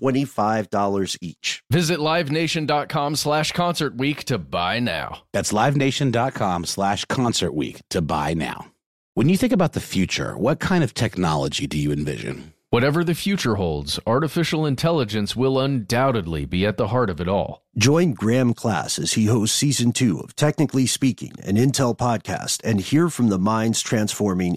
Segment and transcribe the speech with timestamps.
[0.00, 1.62] $25 each.
[1.70, 5.22] Visit livenation.com slash concert week to buy now.
[5.32, 8.72] That's livenation.com slash concert week to buy now.
[9.14, 12.54] When you think about the future, what kind of technology do you envision?
[12.70, 17.64] Whatever the future holds, artificial intelligence will undoubtedly be at the heart of it all.
[17.76, 22.80] Join Graham Class as he hosts season two of Technically Speaking, an Intel podcast, and
[22.80, 24.56] hear from the minds transforming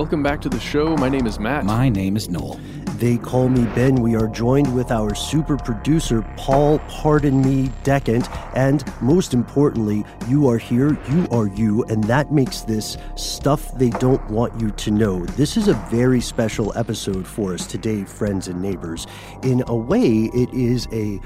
[0.00, 0.96] Welcome back to the show.
[0.96, 1.66] My name is Matt.
[1.66, 2.58] My name is Noel.
[2.96, 3.96] They call me Ben.
[3.96, 8.26] We are joined with our super producer, Paul Pardon Me Decant.
[8.56, 13.90] And most importantly, you are here, you are you, and that makes this stuff they
[13.90, 15.26] don't want you to know.
[15.26, 19.06] This is a very special episode for us today, friends and neighbors.
[19.42, 21.18] In a way, it is a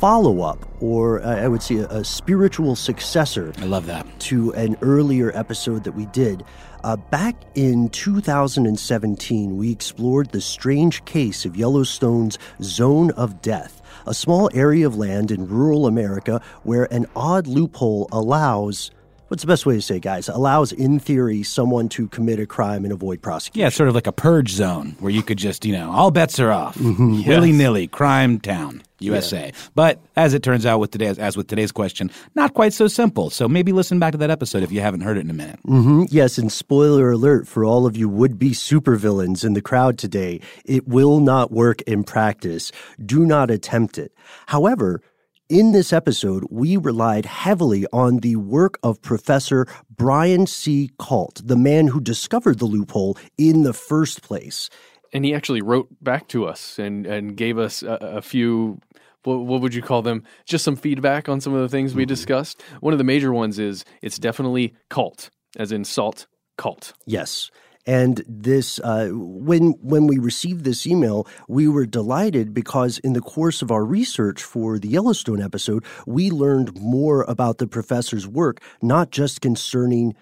[0.00, 4.06] follow up, or I would say a, a spiritual successor I love that.
[4.20, 6.44] to an earlier episode that we did.
[6.84, 14.12] Uh, back in 2017, we explored the strange case of Yellowstone's Zone of Death, a
[14.12, 18.90] small area of land in rural America where an odd loophole allows.
[19.32, 20.28] What's the best way to say, guys?
[20.28, 23.60] Allows, in theory, someone to commit a crime and avoid prosecution.
[23.64, 26.38] Yeah, sort of like a purge zone where you could just, you know, all bets
[26.38, 26.76] are off.
[26.76, 27.26] Mm-hmm.
[27.26, 29.50] Willy nilly, crime town, USA.
[29.74, 33.30] But as it turns out with today's as with today's question, not quite so simple.
[33.30, 35.60] So maybe listen back to that episode if you haven't heard it in a minute.
[35.64, 39.96] hmm Yes, and spoiler alert for all of you would be supervillains in the crowd
[39.96, 40.42] today.
[40.66, 42.70] It will not work in practice.
[43.02, 44.12] Do not attempt it.
[44.48, 45.00] However,
[45.52, 50.90] in this episode, we relied heavily on the work of Professor Brian C.
[50.98, 54.70] Kalt, the man who discovered the loophole in the first place.
[55.12, 58.80] and he actually wrote back to us and and gave us a, a few
[59.24, 62.04] what, what would you call them just some feedback on some of the things we
[62.04, 62.08] mm-hmm.
[62.08, 66.26] discussed one of the major ones is it's definitely cult as in salt
[66.56, 67.50] cult Yes.
[67.84, 73.20] And this, uh, when when we received this email, we were delighted because in the
[73.20, 78.60] course of our research for the Yellowstone episode, we learned more about the professor's work,
[78.80, 80.14] not just concerning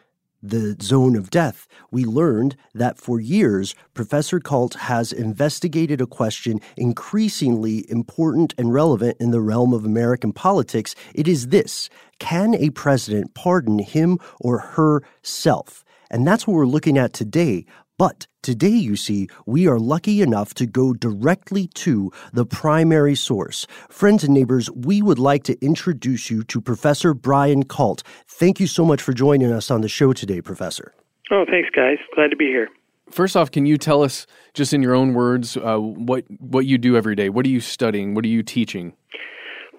[0.42, 1.66] the zone of death.
[1.90, 9.18] We learned that for years, Professor Kalt has investigated a question increasingly important and relevant
[9.20, 10.94] in the realm of American politics.
[11.14, 15.84] It is this Can a president pardon him or herself?
[16.10, 17.64] And that's what we're looking at today.
[17.98, 23.66] But today, you see, we are lucky enough to go directly to the primary source.
[23.90, 28.02] Friends and neighbors, we would like to introduce you to Professor Brian Kalt.
[28.26, 30.94] Thank you so much for joining us on the show today, Professor.
[31.30, 31.98] Oh, thanks, guys.
[32.14, 32.68] Glad to be here.
[33.10, 36.78] First off, can you tell us, just in your own words, uh, what what you
[36.78, 37.28] do every day?
[37.28, 38.14] What are you studying?
[38.14, 38.94] What are you teaching?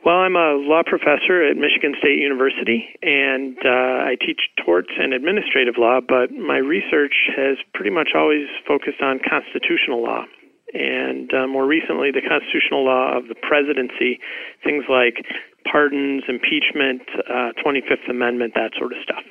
[0.03, 5.13] Well, I'm a law professor at Michigan State University, and uh, I teach torts and
[5.13, 10.25] administrative law, but my research has pretty much always focused on constitutional law.
[10.73, 14.17] And uh, more recently, the constitutional law of the presidency,
[14.63, 15.21] things like
[15.69, 19.21] pardons, impeachment, uh, 25th Amendment, that sort of stuff.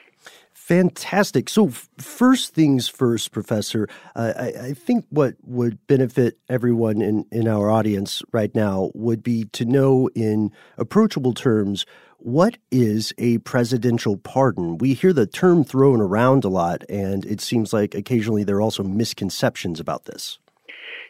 [0.71, 1.49] Fantastic.
[1.49, 7.49] So, first things first, Professor, uh, I, I, think what would benefit everyone in, in
[7.49, 11.87] our audience right now would be to know in approachable terms
[12.19, 14.79] what is a presidential pardon?
[14.79, 18.63] We hear the term thrown around a lot, and it seems like occasionally there are
[18.63, 20.39] also misconceptions about this.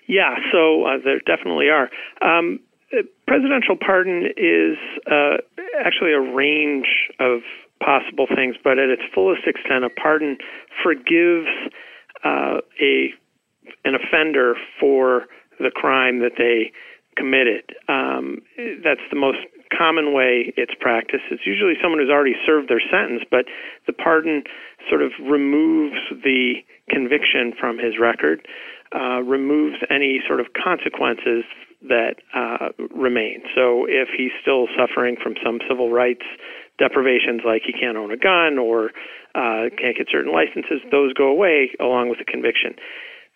[0.09, 1.91] Yeah, so uh, there definitely are.
[2.23, 2.61] Um,
[3.27, 5.37] presidential pardon is uh,
[5.85, 7.43] actually a range of
[7.83, 10.39] possible things, but at its fullest extent, a pardon
[10.83, 11.49] forgives
[12.25, 13.13] uh, a
[13.85, 15.27] an offender for
[15.59, 16.73] the crime that they
[17.17, 17.65] committed.
[17.89, 18.43] Um,
[18.83, 19.39] that's the most
[19.77, 21.25] common way it's practiced.
[21.31, 23.47] It's usually someone who's already served their sentence, but
[23.87, 24.43] the pardon
[24.89, 26.55] sort of removes the
[26.89, 28.47] conviction from his record,
[28.95, 31.45] uh, removes any sort of consequences
[31.83, 33.43] that uh, remain.
[33.55, 36.27] So if he's still suffering from some civil rights
[36.81, 38.91] deprivations like he can't own a gun or
[39.37, 42.75] uh, can't get certain licenses, those go away along with the conviction.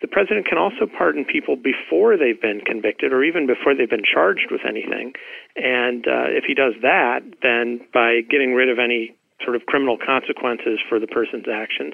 [0.01, 4.03] The president can also pardon people before they've been convicted or even before they've been
[4.03, 5.13] charged with anything.
[5.55, 9.97] And uh, if he does that, then by getting rid of any sort of criminal
[9.97, 11.93] consequences for the person's actions,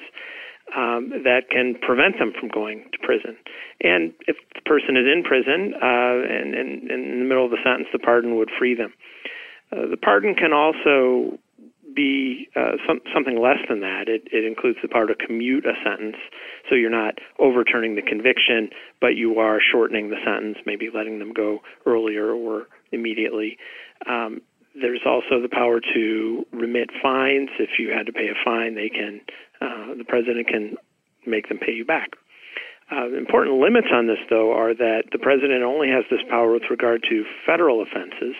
[0.76, 3.36] um, that can prevent them from going to prison.
[3.82, 7.50] And if the person is in prison uh, and, and, and in the middle of
[7.50, 8.92] the sentence, the pardon would free them.
[9.72, 11.38] Uh, the pardon can also
[11.94, 14.04] be uh, some, something less than that.
[14.08, 16.16] It, it includes the power to commute a sentence,
[16.68, 18.70] so you're not overturning the conviction,
[19.00, 23.58] but you are shortening the sentence, maybe letting them go earlier or immediately.
[24.06, 24.40] Um,
[24.74, 27.50] there's also the power to remit fines.
[27.58, 29.20] If you had to pay a fine, they can,
[29.60, 30.76] uh, the president can
[31.26, 32.12] make them pay you back.
[32.90, 36.64] Uh, important limits on this, though, are that the president only has this power with
[36.70, 38.36] regard to federal offenses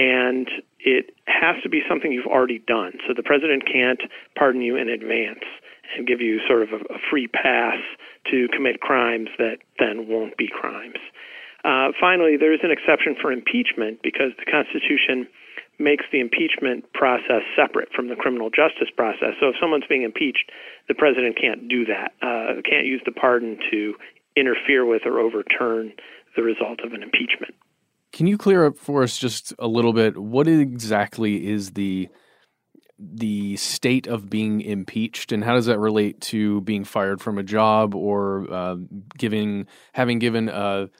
[0.00, 0.48] and
[0.78, 2.92] it has to be something you've already done.
[3.06, 4.00] So the president can't
[4.34, 5.44] pardon you in advance
[5.94, 7.76] and give you sort of a, a free pass
[8.30, 10.96] to commit crimes that then won't be crimes.
[11.64, 15.28] Uh, finally, there is an exception for impeachment because the Constitution
[15.78, 19.36] makes the impeachment process separate from the criminal justice process.
[19.38, 20.50] So if someone's being impeached,
[20.88, 23.94] the president can't do that, uh, can't use the pardon to
[24.34, 25.92] interfere with or overturn
[26.36, 27.54] the result of an impeachment.
[28.12, 32.08] Can you clear up for us just a little bit what exactly is the
[32.98, 37.42] the state of being impeached, and how does that relate to being fired from a
[37.42, 38.76] job or uh,
[39.16, 40.90] giving having given a,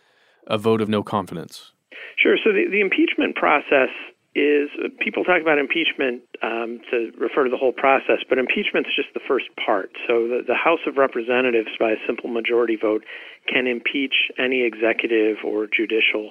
[0.46, 1.72] a vote of no confidence?
[2.16, 2.36] Sure.
[2.42, 3.90] So the, the impeachment process
[4.34, 4.70] is
[5.00, 9.12] people talk about impeachment um, to refer to the whole process, but impeachment is just
[9.12, 9.90] the first part.
[10.06, 13.04] So the, the House of Representatives, by a simple majority vote,
[13.52, 16.30] can impeach any executive or judicial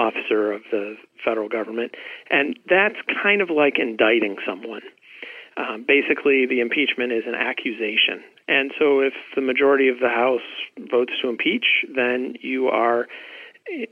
[0.00, 1.92] officer of the federal government.
[2.30, 4.82] And that's kind of like indicting someone.
[5.56, 8.24] Um, basically, the impeachment is an accusation.
[8.48, 10.48] And so if the majority of the House
[10.90, 13.06] votes to impeach, then you are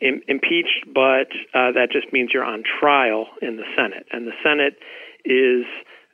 [0.00, 4.06] Im- impeached, but uh, that just means you're on trial in the Senate.
[4.10, 4.74] And the Senate
[5.24, 5.66] is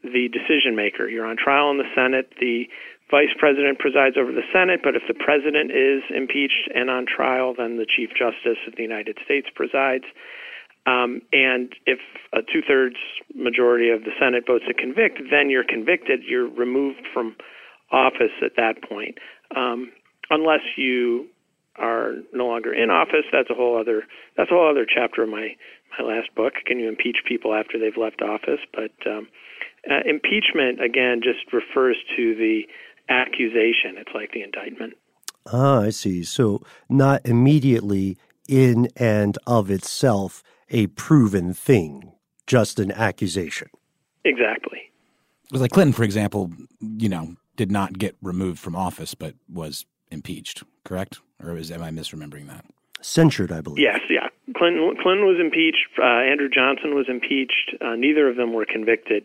[0.02, 1.08] the decision maker.
[1.08, 2.28] You're on trial in the Senate.
[2.40, 2.68] The
[3.14, 7.54] vice president presides over the Senate, but if the president is impeached and on trial,
[7.56, 10.02] then the Chief Justice of the United States presides.
[10.84, 12.00] Um, and if
[12.34, 12.96] a two thirds
[13.32, 16.26] majority of the Senate votes to convict, then you're convicted.
[16.26, 17.36] You're removed from
[17.92, 19.18] office at that point.
[19.54, 19.92] Um,
[20.28, 21.28] unless you
[21.76, 24.02] are no longer in office, that's a whole other
[24.36, 25.54] that's a whole other chapter of my
[25.96, 26.54] my last book.
[26.66, 28.60] Can you impeach people after they've left office?
[28.74, 29.28] But um,
[29.88, 32.66] uh, impeachment again just refers to the
[33.08, 33.96] accusation.
[33.96, 34.94] It's like the indictment.
[35.46, 36.24] Ah, I see.
[36.24, 38.16] So not immediately
[38.48, 42.12] in and of itself a proven thing,
[42.46, 43.68] just an accusation.
[44.24, 44.90] Exactly.
[45.44, 49.34] It was like Clinton, for example, you know, did not get removed from office, but
[49.48, 51.20] was impeached, correct?
[51.42, 52.64] Or is, am I misremembering that?
[53.00, 53.82] Censured, I believe.
[53.82, 54.28] Yes, yeah.
[54.56, 55.86] Clinton, Clinton was impeached.
[55.98, 57.74] Uh, Andrew Johnson was impeached.
[57.80, 59.24] Uh, neither of them were convicted.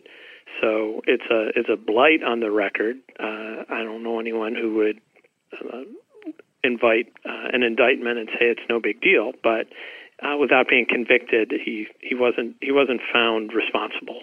[0.60, 2.96] So it's a it's a blight on the record.
[3.18, 5.00] Uh, I don't know anyone who would
[5.52, 5.82] uh,
[6.62, 9.66] invite uh, an indictment and say it's no big deal, but
[10.22, 14.22] uh, without being convicted, he he wasn't he wasn't found responsible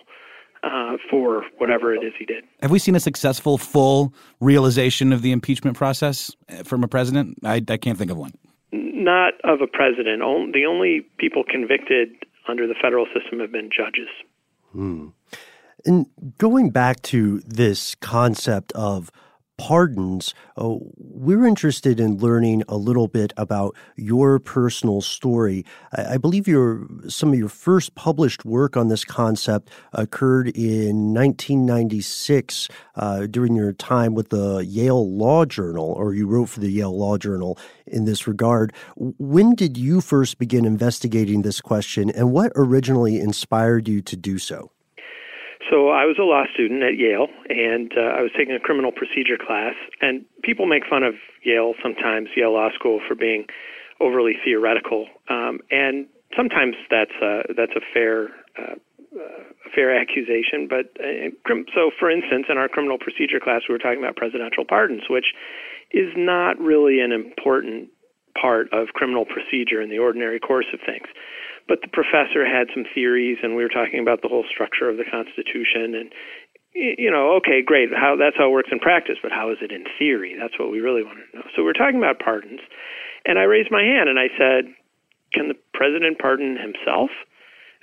[0.63, 2.43] uh, for whatever it is he did.
[2.62, 7.38] Have we seen a successful, full realization of the impeachment process uh, from a president?
[7.43, 8.34] I, I can't think of one.
[8.72, 10.19] Not of a president.
[10.53, 12.10] The only people convicted
[12.48, 14.10] under the federal system have been judges.
[14.72, 15.07] Hmm.
[15.88, 19.10] And going back to this concept of
[19.58, 25.65] pardons, uh, we're interested in learning a little bit about your personal story.
[25.96, 31.13] I, I, believe your some of your first published work on this concept occurred in
[31.13, 36.70] 1996 uh, during your time with the Yale Law Journal, or you wrote for the
[36.70, 38.74] Yale Law Journal in this regard.
[38.98, 44.38] When did you first begin investigating this question, and what originally inspired you to do
[44.38, 44.70] so?
[45.69, 48.91] So I was a law student at Yale, and uh, I was taking a criminal
[48.91, 49.73] procedure class.
[50.01, 53.45] And people make fun of Yale sometimes, Yale Law School, for being
[53.99, 55.07] overly theoretical.
[55.29, 58.75] Um, and sometimes that's a, that's a fair uh,
[59.73, 60.67] fair accusation.
[60.69, 61.33] But uh,
[61.73, 65.33] so, for instance, in our criminal procedure class, we were talking about presidential pardons, which
[65.91, 67.89] is not really an important
[68.39, 71.07] part of criminal procedure in the ordinary course of things
[71.67, 74.97] but the professor had some theories, and we were talking about the whole structure of
[74.97, 76.12] the Constitution, and
[76.74, 79.71] you know, okay, great, how that's how it works in practice, but how is it
[79.71, 80.36] in theory?
[80.39, 81.45] That's what we really wanted to know.
[81.55, 82.62] So we're talking about pardons,
[83.25, 84.74] and I raised my hand and I said,
[85.33, 87.09] "Can the president pardon himself?"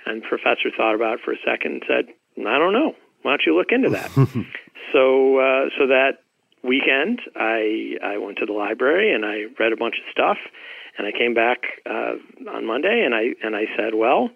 [0.05, 2.05] And the professor thought about it for a second and said,
[2.47, 2.95] "I don't know.
[3.21, 4.11] Why don't you look into that?"
[4.93, 6.23] so, uh, so that
[6.65, 10.37] weekend, I I went to the library and I read a bunch of stuff
[10.97, 12.15] and I came back uh,
[12.49, 14.29] on Monday, and I and I said, well,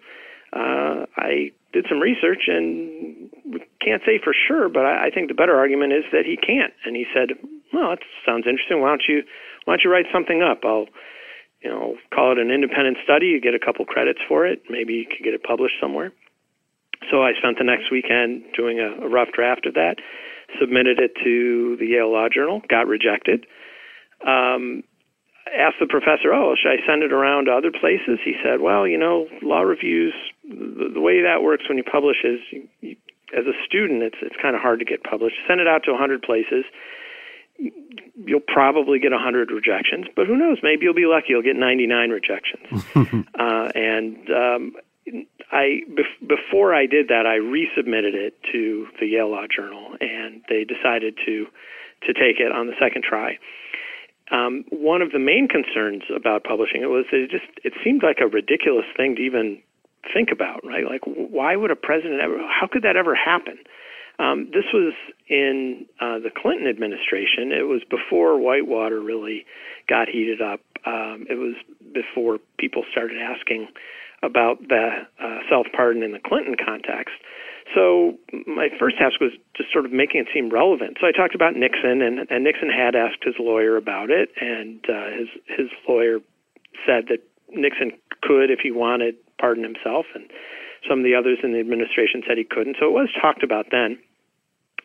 [0.52, 3.30] uh, I did some research, and
[3.80, 6.74] can't say for sure, but I, I think the better argument is that he can't.
[6.84, 7.38] And he said,
[7.72, 8.80] well, that sounds interesting.
[8.80, 9.22] Why don't you
[9.64, 10.60] why don't you write something up?
[10.64, 10.86] I'll
[11.62, 13.26] you know call it an independent study.
[13.26, 14.62] You get a couple credits for it.
[14.68, 16.12] Maybe you could get it published somewhere.
[17.10, 19.96] So I spent the next weekend doing a, a rough draft of that,
[20.58, 23.46] submitted it to the Yale Law Journal, got rejected.
[24.26, 24.82] Um,
[25.56, 28.86] asked the professor, "Oh, should I send it around to other places?" He said, "Well,
[28.86, 30.14] you know, law reviews.
[30.44, 32.96] The, the way that works when you publish is, you, you,
[33.36, 35.36] as a student, it's it's kind of hard to get published.
[35.46, 36.64] Send it out to 100 places.
[37.58, 40.58] You'll probably get 100 rejections, but who knows?
[40.62, 41.28] Maybe you'll be lucky.
[41.30, 42.84] You'll get 99 rejections."
[43.38, 44.76] uh, and um,
[45.52, 50.42] I bef- before I did that, I resubmitted it to the Yale Law Journal, and
[50.48, 51.46] they decided to
[52.06, 53.38] to take it on the second try
[54.30, 58.02] um, one of the main concerns about publishing it was that it just it seemed
[58.02, 59.60] like a ridiculous thing to even
[60.14, 60.84] think about, right?
[60.86, 62.38] Like, why would a president ever?
[62.38, 63.58] How could that ever happen?
[64.18, 64.92] Um, this was
[65.28, 67.52] in uh, the Clinton administration.
[67.52, 69.46] It was before Whitewater really
[69.88, 70.60] got heated up.
[70.86, 71.54] Um, it was
[71.92, 73.68] before people started asking
[74.22, 77.14] about the uh, self pardon in the Clinton context.
[77.74, 80.98] So my first task was just sort of making it seem relevant.
[81.00, 84.82] So I talked about Nixon, and, and Nixon had asked his lawyer about it, and
[84.88, 86.18] uh, his his lawyer
[86.84, 90.28] said that Nixon could, if he wanted, pardon himself, and
[90.88, 92.76] some of the others in the administration said he couldn't.
[92.80, 93.98] So it was talked about then.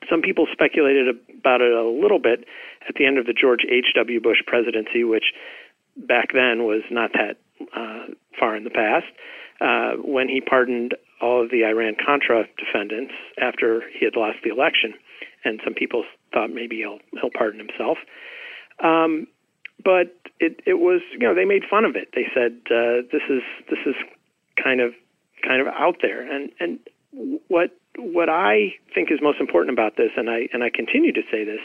[0.09, 1.07] Some people speculated
[1.39, 2.45] about it a little bit
[2.87, 4.21] at the end of the George H.W.
[4.21, 5.33] Bush presidency, which
[5.97, 7.37] back then was not that
[7.75, 9.05] uh, far in the past,
[9.61, 14.49] uh, when he pardoned all of the Iran Contra defendants after he had lost the
[14.49, 14.93] election,
[15.43, 17.97] and some people thought maybe he'll he'll pardon himself.
[18.83, 19.27] Um,
[19.83, 22.09] but it it was you know they made fun of it.
[22.13, 23.95] They said uh, this is this is
[24.61, 24.93] kind of
[25.45, 26.79] kind of out there, and and
[27.47, 31.21] what what I think is most important about this, and I and I continue to
[31.31, 31.61] say this,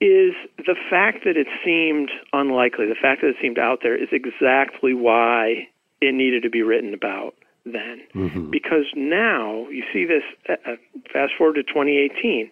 [0.00, 4.08] is the fact that it seemed unlikely, the fact that it seemed out there, is
[4.12, 5.68] exactly why
[6.00, 7.34] it needed to be written about
[7.64, 8.02] then.
[8.14, 8.50] Mm-hmm.
[8.50, 10.76] Because now you see this, uh, uh,
[11.12, 12.50] fast forward to 2018,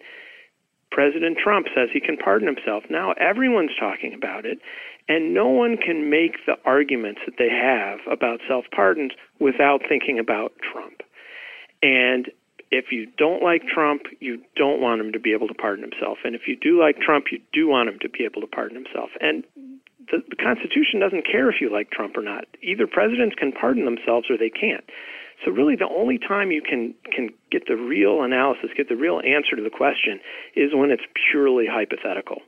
[0.91, 2.83] President Trump says he can pardon himself.
[2.89, 4.59] Now everyone's talking about it,
[5.09, 10.19] and no one can make the arguments that they have about self pardons without thinking
[10.19, 11.01] about Trump.
[11.81, 12.29] And
[12.73, 16.17] if you don't like Trump, you don't want him to be able to pardon himself.
[16.25, 18.75] And if you do like Trump, you do want him to be able to pardon
[18.75, 19.11] himself.
[19.21, 19.43] And
[20.09, 22.45] the, the Constitution doesn't care if you like Trump or not.
[22.63, 24.83] Either presidents can pardon themselves or they can't.
[25.45, 29.19] So really, the only time you can can get the real analysis, get the real
[29.19, 30.19] answer to the question,
[30.55, 32.41] is when it's purely hypothetical.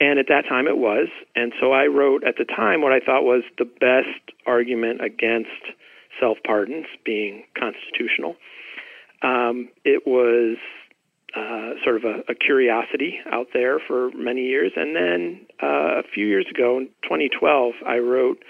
[0.00, 1.08] And at that time, it was.
[1.34, 5.74] And so I wrote at the time what I thought was the best argument against
[6.20, 8.36] self pardons being constitutional.
[9.22, 10.56] Um, it was
[11.36, 14.72] uh, sort of a, a, curiosity out there for many years.
[14.74, 18.42] And then uh, a few years ago, in 2012, I wrote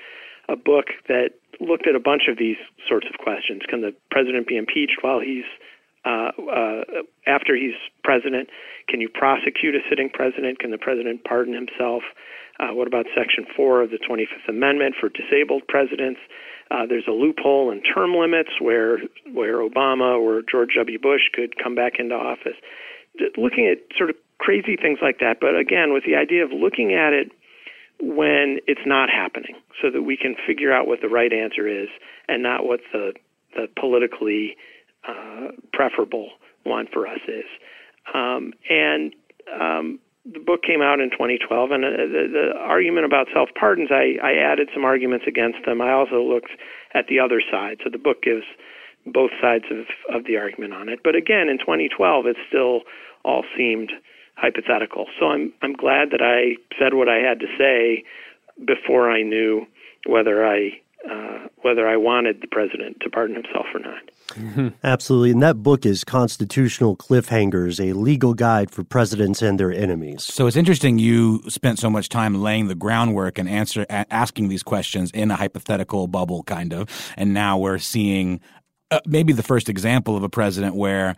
[0.48, 2.56] a book that looked at a bunch of these
[2.88, 3.62] sorts of questions.
[3.68, 5.44] Can the president be impeached while he's
[6.04, 8.48] uh, uh, after he's president?
[8.88, 10.58] Can you prosecute a sitting president?
[10.58, 12.02] Can the president pardon himself?
[12.60, 16.20] Uh, what about Section 4 of the 25th Amendment for disabled presidents?
[16.70, 18.98] Uh, there's a loophole in term limits where
[19.32, 20.98] where Obama or George W.
[20.98, 22.56] Bush could come back into office.
[23.36, 26.92] Looking at sort of crazy things like that, but again, with the idea of looking
[26.92, 27.32] at it
[27.98, 31.88] when it's not happening, so that we can figure out what the right answer is
[32.28, 33.14] and not what the
[33.56, 34.56] the politically
[35.08, 36.28] uh, preferable
[36.64, 37.46] one for us is.
[38.14, 39.12] Um, and
[39.60, 43.88] um, the book came out in 2012, and uh, the, the argument about self pardons,
[43.90, 45.80] I, I added some arguments against them.
[45.80, 46.52] I also looked
[46.94, 48.44] at the other side, so the book gives
[49.06, 51.00] both sides of, of the argument on it.
[51.02, 52.82] But again, in 2012, it still
[53.24, 53.92] all seemed
[54.36, 55.06] hypothetical.
[55.18, 58.04] So I'm I'm glad that I said what I had to say
[58.64, 59.66] before I knew
[60.06, 64.02] whether I uh, whether I wanted the president to pardon himself or not.
[64.30, 64.68] Mm-hmm.
[64.84, 65.30] Absolutely.
[65.32, 70.22] And that book is Constitutional Cliffhangers, a legal guide for presidents and their enemies.
[70.24, 74.62] So it's interesting you spent so much time laying the groundwork and answer asking these
[74.62, 76.88] questions in a hypothetical bubble kind of.
[77.16, 78.40] And now we're seeing
[78.90, 81.16] uh, maybe the first example of a president where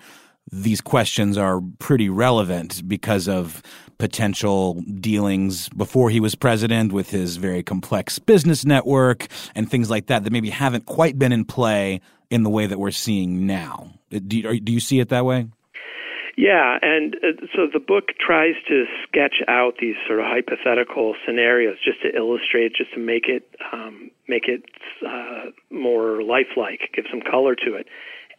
[0.50, 3.62] these questions are pretty relevant because of
[4.02, 10.06] potential dealings before he was president with his very complex business network and things like
[10.06, 13.92] that that maybe haven't quite been in play in the way that we're seeing now.
[14.10, 15.46] Do you, do you see it that way?
[16.36, 21.76] Yeah, and uh, so the book tries to sketch out these sort of hypothetical scenarios
[21.84, 24.64] just to illustrate, just to make it um, make it
[25.06, 27.86] uh, more lifelike, give some color to it.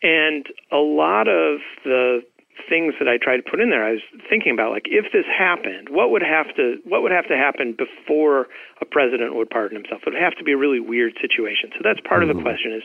[0.01, 2.24] And a lot of the
[2.69, 5.25] things that I tried to put in there, I was thinking about like if this
[5.25, 8.48] happened, what would have to what would have to happen before
[8.81, 10.01] a president would pardon himself?
[10.05, 11.72] It would have to be a really weird situation.
[11.74, 12.29] So that's part mm-hmm.
[12.29, 12.50] of the mm-hmm.
[12.50, 12.83] question is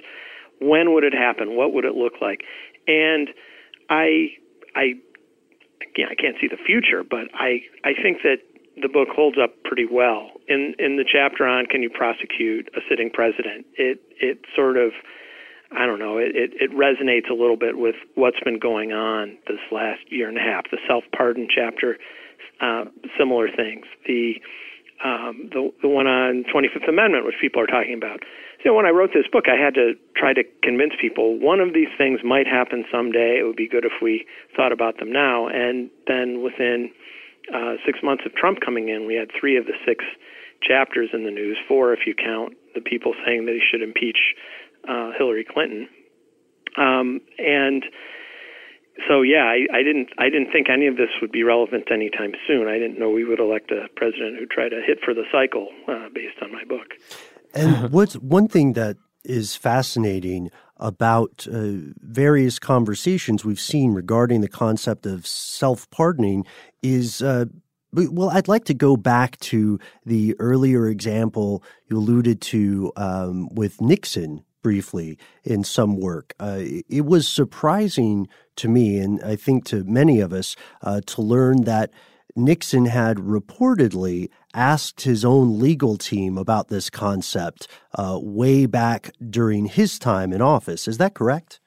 [0.61, 1.57] when would it happen?
[1.57, 2.43] What would it look like?
[2.87, 3.29] And
[3.91, 4.35] I
[4.75, 4.97] I
[5.83, 8.41] again I can't see the future, but I I think that
[8.81, 10.31] the book holds up pretty well.
[10.49, 14.93] In in the chapter on can you prosecute a sitting president, it it sort of
[15.71, 19.37] I don't know, it, it, it resonates a little bit with what's been going on
[19.47, 20.65] this last year and a half.
[20.71, 21.99] The self pardon chapter,
[22.61, 22.85] uh,
[23.19, 23.85] similar things.
[24.07, 24.41] The
[25.05, 28.21] um, the the one on 25th Amendment, which people are talking about.
[28.65, 31.75] So when I wrote this book, I had to try to convince people one of
[31.75, 33.39] these things might happen someday.
[33.39, 34.27] It would be good if we
[34.57, 35.47] thought about them now.
[35.47, 36.91] And then within
[37.55, 40.05] uh, six months of Trump coming in, we had three of the six
[40.61, 44.35] chapters in the news, four if you count the people saying that he should impeach
[44.89, 45.89] uh, Hillary Clinton.
[46.77, 47.85] Um, and
[49.07, 52.33] so yeah, I, I didn't I didn't think any of this would be relevant anytime
[52.47, 52.69] soon.
[52.69, 55.69] I didn't know we would elect a president who tried to hit for the cycle
[55.87, 56.95] uh, based on my book.
[57.55, 64.49] And what's one thing that is fascinating about uh, various conversations we've seen regarding the
[64.49, 66.45] concept of self pardoning
[66.83, 67.23] is.
[67.23, 67.47] Uh,
[67.91, 73.81] well, I'd like to go back to the earlier example you alluded to um, with
[73.81, 76.35] Nixon briefly in some work.
[76.39, 81.23] Uh, it was surprising to me, and I think to many of us, uh, to
[81.23, 81.91] learn that
[82.37, 89.67] Nixon had reportedly asked his own legal team about this concept uh, way back during
[89.67, 90.89] his time in office.
[90.89, 91.61] Is that correct?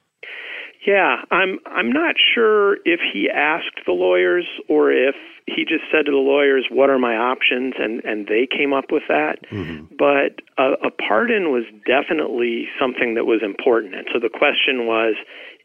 [0.86, 5.15] Yeah, I'm I'm not sure if he asked the lawyers or if
[5.54, 8.92] he just said to the lawyers, "What are my options?" and and they came up
[8.92, 9.40] with that.
[9.52, 9.96] Mm-hmm.
[9.98, 15.16] But a, a pardon was definitely something that was important, and so the question was,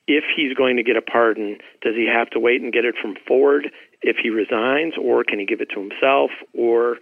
[0.07, 2.95] if he's going to get a pardon, does he have to wait and get it
[3.01, 3.71] from Ford
[4.03, 6.99] if he resigns, or can he give it to himself, or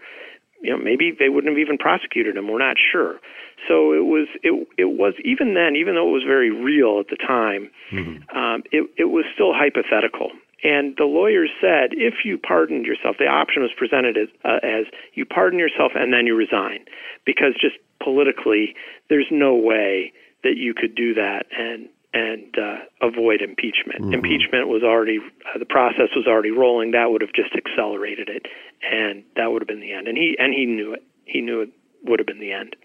[0.63, 2.49] you know maybe they wouldn't have even prosecuted him.
[2.49, 3.21] We're not sure.
[3.69, 7.09] So it was it it was even then, even though it was very real at
[7.09, 8.37] the time, mm-hmm.
[8.37, 10.31] um, it it was still hypothetical.
[10.65, 14.87] And the lawyers said, if you pardoned yourself, the option was presented as, uh, as
[15.13, 16.87] you pardon yourself and then you resign,
[17.27, 18.75] because just politically,
[19.11, 24.01] there's no way that you could do that and and uh, avoid impeachment.
[24.01, 24.15] Mm-hmm.
[24.15, 26.93] Impeachment was already uh, the process was already rolling.
[26.93, 28.47] That would have just accelerated it,
[28.89, 30.07] and that would have been the end.
[30.07, 31.03] And he and he knew it.
[31.25, 31.71] He knew it
[32.05, 32.77] would have been the end.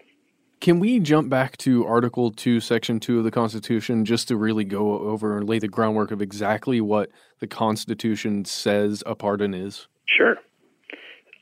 [0.60, 4.64] Can we jump back to Article 2, Section 2 of the Constitution just to really
[4.64, 9.88] go over and lay the groundwork of exactly what the Constitution says a pardon is?
[10.04, 10.36] Sure.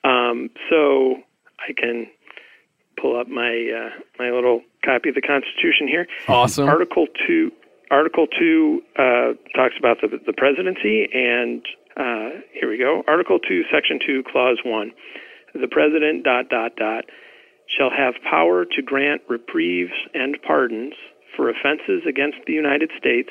[0.05, 1.17] Um, so
[1.59, 2.07] I can
[3.01, 6.07] pull up my uh, my little copy of the Constitution here.
[6.29, 6.69] Awesome.
[6.69, 7.51] Article 2
[7.91, 9.03] Article 2 uh,
[9.57, 11.65] talks about the, the presidency, and
[11.97, 13.03] uh, here we go.
[13.09, 14.93] Article 2, Section 2, Clause 1.
[15.55, 17.05] The president, dot, dot, dot,
[17.77, 20.95] shall have power to grant reprieves and pardons
[21.37, 23.31] for offenses against the United States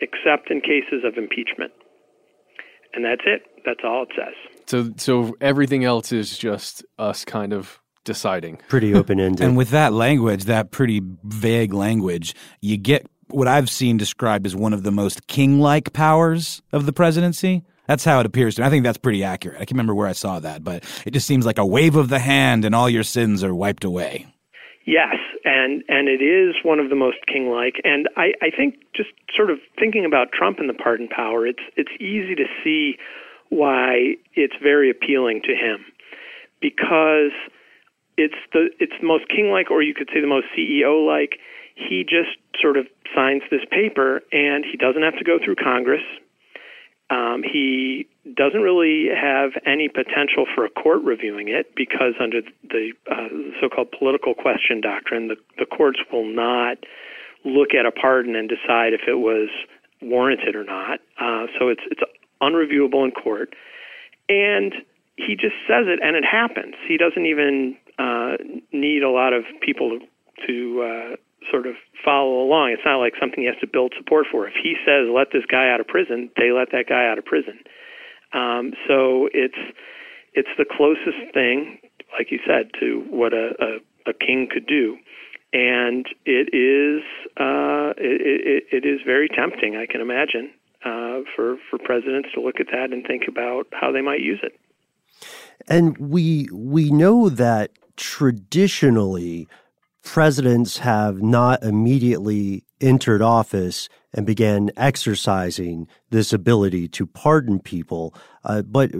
[0.00, 1.72] except in cases of impeachment.
[2.94, 3.42] And that's it.
[3.64, 4.34] That's all it says.
[4.66, 8.58] So, so everything else is just us kind of deciding.
[8.68, 9.46] Pretty open ended.
[9.46, 14.56] And with that language, that pretty vague language, you get what I've seen described as
[14.56, 17.64] one of the most king like powers of the presidency.
[17.88, 18.66] That's how it appears to me.
[18.66, 19.56] I think that's pretty accurate.
[19.56, 22.10] I can't remember where I saw that, but it just seems like a wave of
[22.10, 24.26] the hand and all your sins are wiped away.
[24.86, 27.80] Yes, and and it is one of the most king-like.
[27.84, 31.62] And I, I think just sort of thinking about Trump and the pardon power, it's
[31.76, 32.96] it's easy to see
[33.48, 35.84] why it's very appealing to him
[36.60, 37.32] because
[38.18, 41.40] it's the it's the most king-like, or you could say the most CEO-like.
[41.74, 46.02] He just sort of signs this paper, and he doesn't have to go through Congress.
[47.10, 52.92] Um, he doesn't really have any potential for a court reviewing it because, under the
[53.10, 53.28] uh,
[53.60, 56.78] so-called political question doctrine, the, the courts will not
[57.44, 59.48] look at a pardon and decide if it was
[60.02, 61.00] warranted or not.
[61.18, 62.02] Uh, so it's it's
[62.42, 63.54] unreviewable in court,
[64.28, 64.74] and
[65.16, 66.74] he just says it, and it happens.
[66.86, 68.36] He doesn't even uh,
[68.72, 69.98] need a lot of people
[70.46, 71.16] to uh,
[71.50, 71.74] sort of
[72.04, 72.72] follow along.
[72.72, 74.46] It's not like something he has to build support for.
[74.46, 77.24] If he says let this guy out of prison, they let that guy out of
[77.24, 77.60] prison.
[78.32, 79.58] Um, so it's
[80.34, 81.78] it's the closest thing,
[82.18, 84.96] like you said, to what a, a, a king could do,
[85.52, 87.02] and it is
[87.40, 89.76] uh, it, it, it is very tempting.
[89.76, 90.50] I can imagine
[90.84, 94.40] uh, for for presidents to look at that and think about how they might use
[94.42, 94.58] it.
[95.66, 99.48] And we we know that traditionally
[100.08, 108.14] presidents have not immediately entered office and began exercising this ability to pardon people.
[108.42, 108.90] Uh, but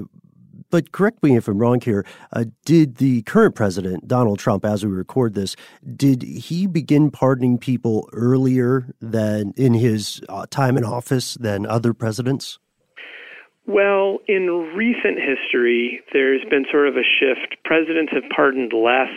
[0.71, 2.05] but correct me if I'm wrong here.
[2.31, 5.57] Uh, did the current president, Donald Trump, as we record this,
[5.97, 11.95] did he begin pardoning people earlier than in his uh, time in office than other
[11.95, 12.59] presidents?
[13.67, 17.57] Well, in recent history, there's been sort of a shift.
[17.65, 19.09] Presidents have pardoned less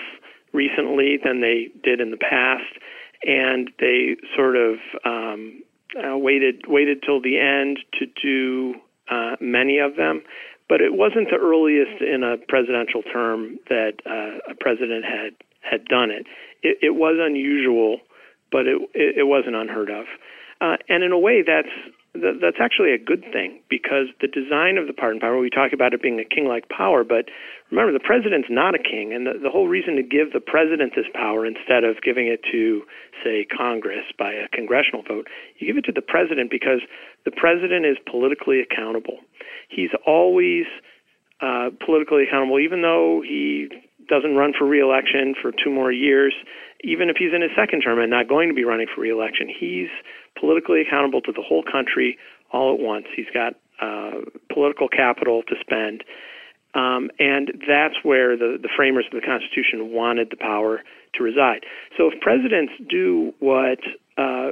[0.54, 2.74] recently than they did in the past,
[3.24, 5.64] and they sort of um,
[5.98, 8.76] uh, waited waited till the end to do
[9.10, 10.24] uh, many of them.
[10.70, 15.86] But it wasn't the earliest in a presidential term that uh, a president had had
[15.86, 16.26] done it.
[16.64, 18.00] It, it was unusual,
[18.52, 20.06] but it, it, it wasn't unheard of.
[20.62, 21.74] Uh, and in a way, that's
[22.14, 25.94] that's actually a good thing because the design of the pardon power, we talk about
[25.94, 27.32] it being a king like power, but
[27.72, 29.14] remember, the president's not a king.
[29.14, 32.42] And the, the whole reason to give the president this power instead of giving it
[32.52, 32.84] to,
[33.24, 36.82] say, Congress by a congressional vote, you give it to the president because
[37.24, 39.20] the president is politically accountable.
[39.70, 40.66] He's always
[41.40, 43.70] uh, politically accountable, even though he
[44.12, 46.34] doesn't run for reelection for two more years,
[46.84, 49.48] even if he's in his second term and not going to be running for reelection,
[49.48, 49.88] he's
[50.38, 52.18] politically accountable to the whole country
[52.52, 53.06] all at once.
[53.16, 56.04] He's got uh, political capital to spend.
[56.74, 60.82] Um, and that's where the, the framers of the Constitution wanted the power
[61.16, 61.64] to reside.
[61.98, 63.80] So if presidents do what
[64.18, 64.52] uh,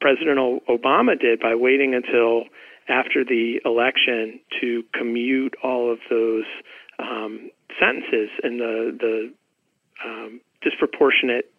[0.00, 2.44] President Obama did by waiting until
[2.88, 6.44] after the election to commute all of those
[7.02, 9.32] um, sentences and the the
[10.04, 11.50] um, disproportionate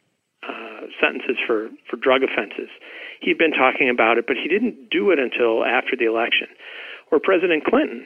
[0.47, 2.69] uh, sentences for for drug offenses.
[3.21, 6.47] He'd been talking about it, but he didn't do it until after the election.
[7.11, 8.05] Or President Clinton,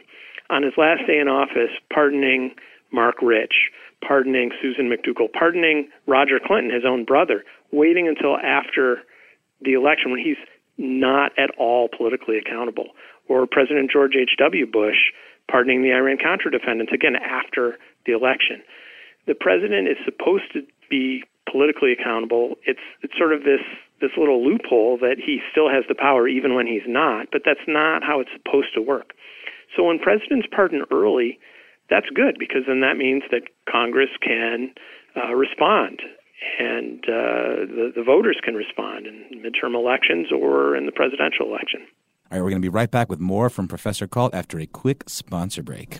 [0.50, 2.54] on his last day in office, pardoning
[2.92, 3.72] Marc Rich,
[4.06, 9.02] pardoning Susan McDougal, pardoning Roger Clinton, his own brother, waiting until after
[9.62, 10.38] the election when he's
[10.78, 12.90] not at all politically accountable.
[13.28, 14.68] Or President George H.W.
[14.68, 15.12] Bush
[15.50, 18.62] pardoning the Iran Contra defendants, again, after the election.
[19.28, 22.56] The president is supposed to be politically accountable.
[22.66, 23.62] It's it's sort of this
[24.00, 27.68] this little loophole that he still has the power even when he's not, but that's
[27.68, 29.14] not how it's supposed to work.
[29.76, 31.40] So when presidents pardon early,
[31.90, 34.74] that's good because then that means that Congress can
[35.16, 36.02] uh, respond
[36.60, 41.82] and uh, the, the voters can respond in midterm elections or in the presidential election.
[42.30, 44.66] All right, we're going to be right back with more from Professor Kalt after a
[44.66, 46.00] quick sponsor break.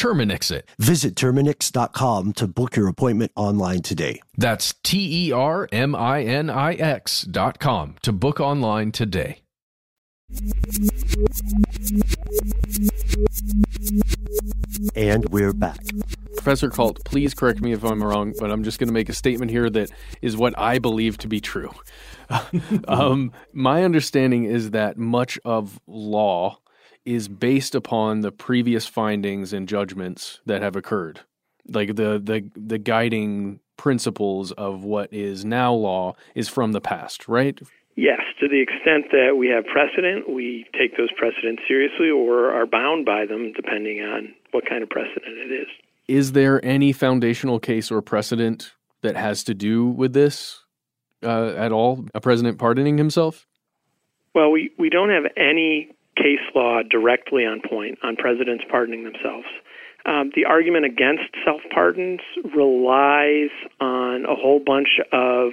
[0.00, 0.66] Terminix it.
[0.78, 4.22] Visit Terminix.com to book your appointment online today.
[4.34, 9.42] That's T E R M I N I X dot com to book online today.
[14.96, 15.80] And we're back.
[16.34, 19.12] Professor Kalt, please correct me if I'm wrong, but I'm just going to make a
[19.12, 19.90] statement here that
[20.22, 21.72] is what I believe to be true.
[22.88, 26.56] um, my understanding is that much of law
[27.04, 31.20] is based upon the previous findings and judgments that have occurred.
[31.68, 37.28] Like the the the guiding principles of what is now law is from the past,
[37.28, 37.58] right?
[37.96, 42.66] Yes, to the extent that we have precedent, we take those precedents seriously or are
[42.66, 45.66] bound by them depending on what kind of precedent it is.
[46.08, 50.64] Is there any foundational case or precedent that has to do with this
[51.22, 52.06] uh, at all?
[52.14, 53.46] A president pardoning himself?
[54.34, 59.46] Well, we, we don't have any case law directly on point on presidents pardoning themselves.
[60.06, 62.20] Um, the argument against self pardons
[62.56, 65.52] relies on a whole bunch of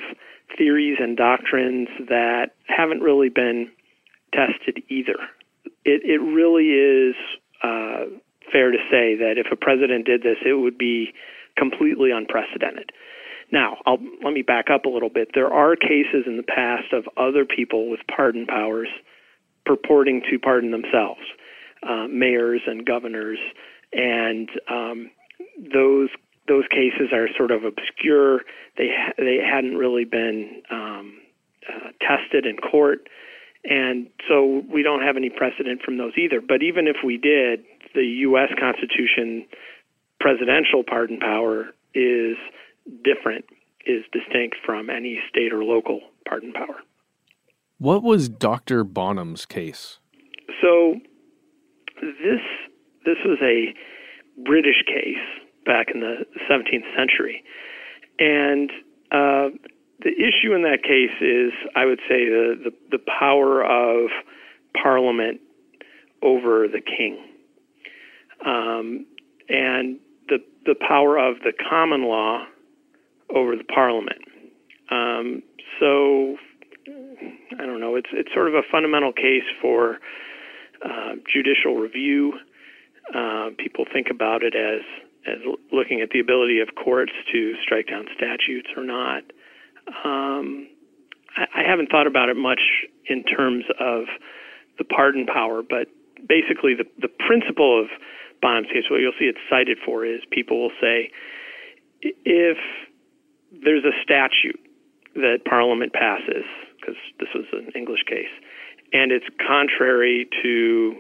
[0.58, 3.69] theories and doctrines that haven't really been
[4.34, 5.19] tested either.
[5.84, 7.15] It, it really is
[7.63, 8.06] uh,
[8.51, 11.13] fair to say that if a president did this, it would be
[11.58, 12.91] completely unprecedented.
[13.51, 15.30] Now, I'll, let me back up a little bit.
[15.34, 18.89] There are cases in the past of other people with pardon powers
[19.67, 21.21] purporting to pardon themselves,
[21.88, 23.39] uh, mayors and governors,
[23.93, 25.12] and um,
[25.73, 26.10] those
[26.47, 28.41] those cases are sort of obscure.
[28.77, 31.19] They ha- they hadn't really been um,
[31.67, 33.10] uh, tested in court,
[33.65, 36.41] and so we don't have any precedent from those either.
[36.41, 38.49] But even if we did, the U.S.
[38.60, 39.45] Constitution
[40.19, 42.38] presidential pardon power is
[43.03, 43.45] different,
[43.86, 46.77] is distinct from any state or local pardon power.
[47.79, 48.83] What was Dr.
[48.83, 49.99] Bonham's case?
[50.61, 50.95] So
[52.01, 52.41] this
[53.05, 53.73] this was a
[54.43, 55.23] British case
[55.65, 57.43] back in the 17th century,
[58.19, 58.71] and
[59.11, 59.49] uh,
[60.03, 64.09] the issue in that case is, I would say, the, the, the power of
[64.81, 65.39] Parliament
[66.21, 67.17] over the king,
[68.45, 69.05] um,
[69.49, 72.43] and the the power of the common law
[73.35, 74.21] over the Parliament.
[74.89, 75.43] Um,
[75.79, 76.37] so
[77.21, 77.95] I don't know.
[77.95, 79.97] It's it's sort of a fundamental case for
[80.84, 82.34] uh, judicial review.
[83.13, 84.82] Uh, people think about it as
[85.27, 85.39] as
[85.71, 89.23] looking at the ability of courts to strike down statutes or not.
[90.06, 90.67] Um,
[91.36, 92.62] I, I haven't thought about it much
[93.08, 94.06] in terms of
[94.77, 95.88] the pardon power, but
[96.27, 97.88] basically the the principle of
[98.41, 101.10] Bonham's case, what you'll see it cited for is people will say
[102.01, 102.58] if
[103.51, 104.60] there's a statute
[105.15, 106.45] that Parliament passes,
[106.88, 108.32] because this was an English case,
[108.93, 110.95] and it's contrary to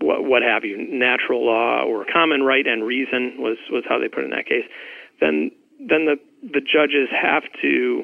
[0.00, 4.08] what, what have you, natural law or common right and reason was was how they
[4.08, 4.64] put it in that case.
[5.20, 8.02] Then then the the judges have to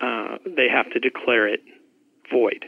[0.00, 1.60] uh, they have to declare it
[2.30, 2.64] void.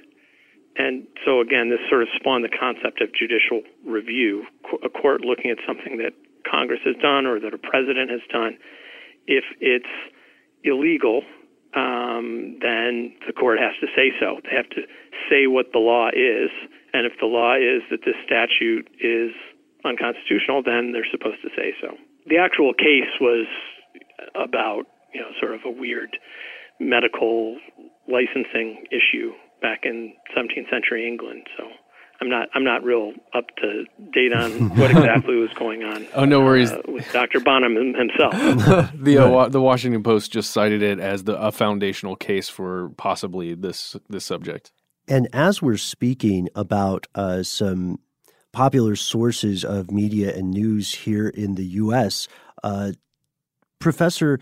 [0.77, 4.47] And so again, this sort of spawned the concept of judicial review,
[4.85, 6.15] a court looking at something that
[6.49, 8.57] Congress has done or that a president has done.
[9.27, 9.91] If it's
[10.65, 11.23] illegal,
[11.75, 14.41] um, then the court has to say so.
[14.43, 14.83] They have to
[15.29, 16.51] say what the law is,
[16.93, 19.31] and if the law is that this statute is
[19.85, 21.97] unconstitutional, then they're supposed to say so.
[22.27, 23.47] The actual case was
[24.35, 26.19] about, you know, sort of a weird
[26.79, 27.59] medical
[28.09, 31.47] licensing issue back in 17th century England.
[31.57, 31.65] So
[32.21, 36.07] I'm not I'm not real up to date on what exactly was going on.
[36.15, 37.41] Oh no worries uh, with Dr.
[37.41, 38.33] Bonham himself.
[38.95, 43.55] the uh, the Washington Post just cited it as the a foundational case for possibly
[43.55, 44.73] this this subject.
[45.09, 48.01] And as we're speaking about uh, some
[48.53, 52.29] popular sources of media and news here in the U.S.,
[52.63, 52.93] uh,
[53.79, 54.39] Professor,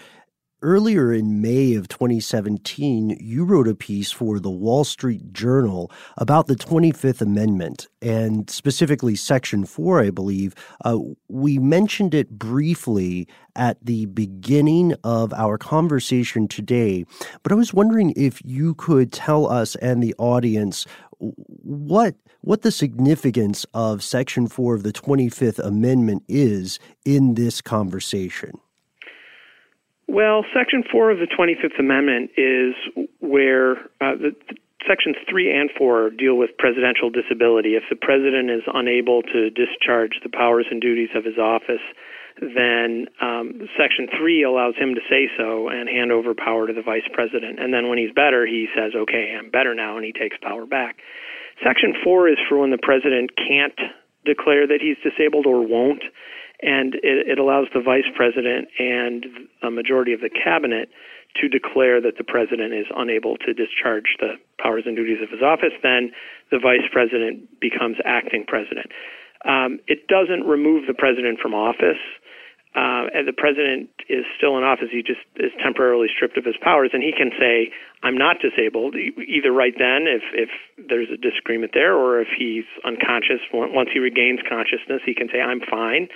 [0.60, 6.48] Earlier in May of 2017, you wrote a piece for the Wall Street Journal about
[6.48, 10.56] the 25th Amendment and specifically Section 4, I believe.
[10.84, 17.04] Uh, we mentioned it briefly at the beginning of our conversation today,
[17.44, 20.86] but I was wondering if you could tell us and the audience
[21.18, 28.58] what what the significance of Section 4 of the 25th Amendment is in this conversation.
[30.08, 32.74] Well, Section 4 of the 25th Amendment is
[33.20, 37.74] where uh, the, the, Sections 3 and 4 deal with presidential disability.
[37.74, 41.82] If the president is unable to discharge the powers and duties of his office,
[42.40, 46.80] then um, Section 3 allows him to say so and hand over power to the
[46.80, 47.58] vice president.
[47.60, 50.64] And then when he's better, he says, okay, I'm better now, and he takes power
[50.64, 50.96] back.
[51.62, 53.78] Section 4 is for when the president can't
[54.24, 56.02] declare that he's disabled or won't
[56.62, 59.26] and it, it allows the vice president and
[59.62, 60.88] a majority of the cabinet
[61.40, 65.42] to declare that the president is unable to discharge the powers and duties of his
[65.42, 66.10] office, then
[66.50, 68.90] the vice president becomes acting president.
[69.44, 72.00] Um, it doesn't remove the president from office.
[72.76, 74.88] Uh, and the president is still in office.
[74.92, 78.94] He just is temporarily stripped of his powers, and he can say, "I'm not disabled."
[78.94, 83.98] Either right then, if if there's a disagreement there, or if he's unconscious once he
[83.98, 86.08] regains consciousness, he can say, "I'm fine."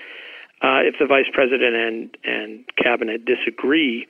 [0.62, 4.06] Uh, if the vice president and and cabinet disagree,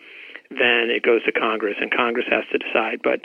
[0.51, 3.01] then it goes to Congress, and Congress has to decide.
[3.03, 3.25] But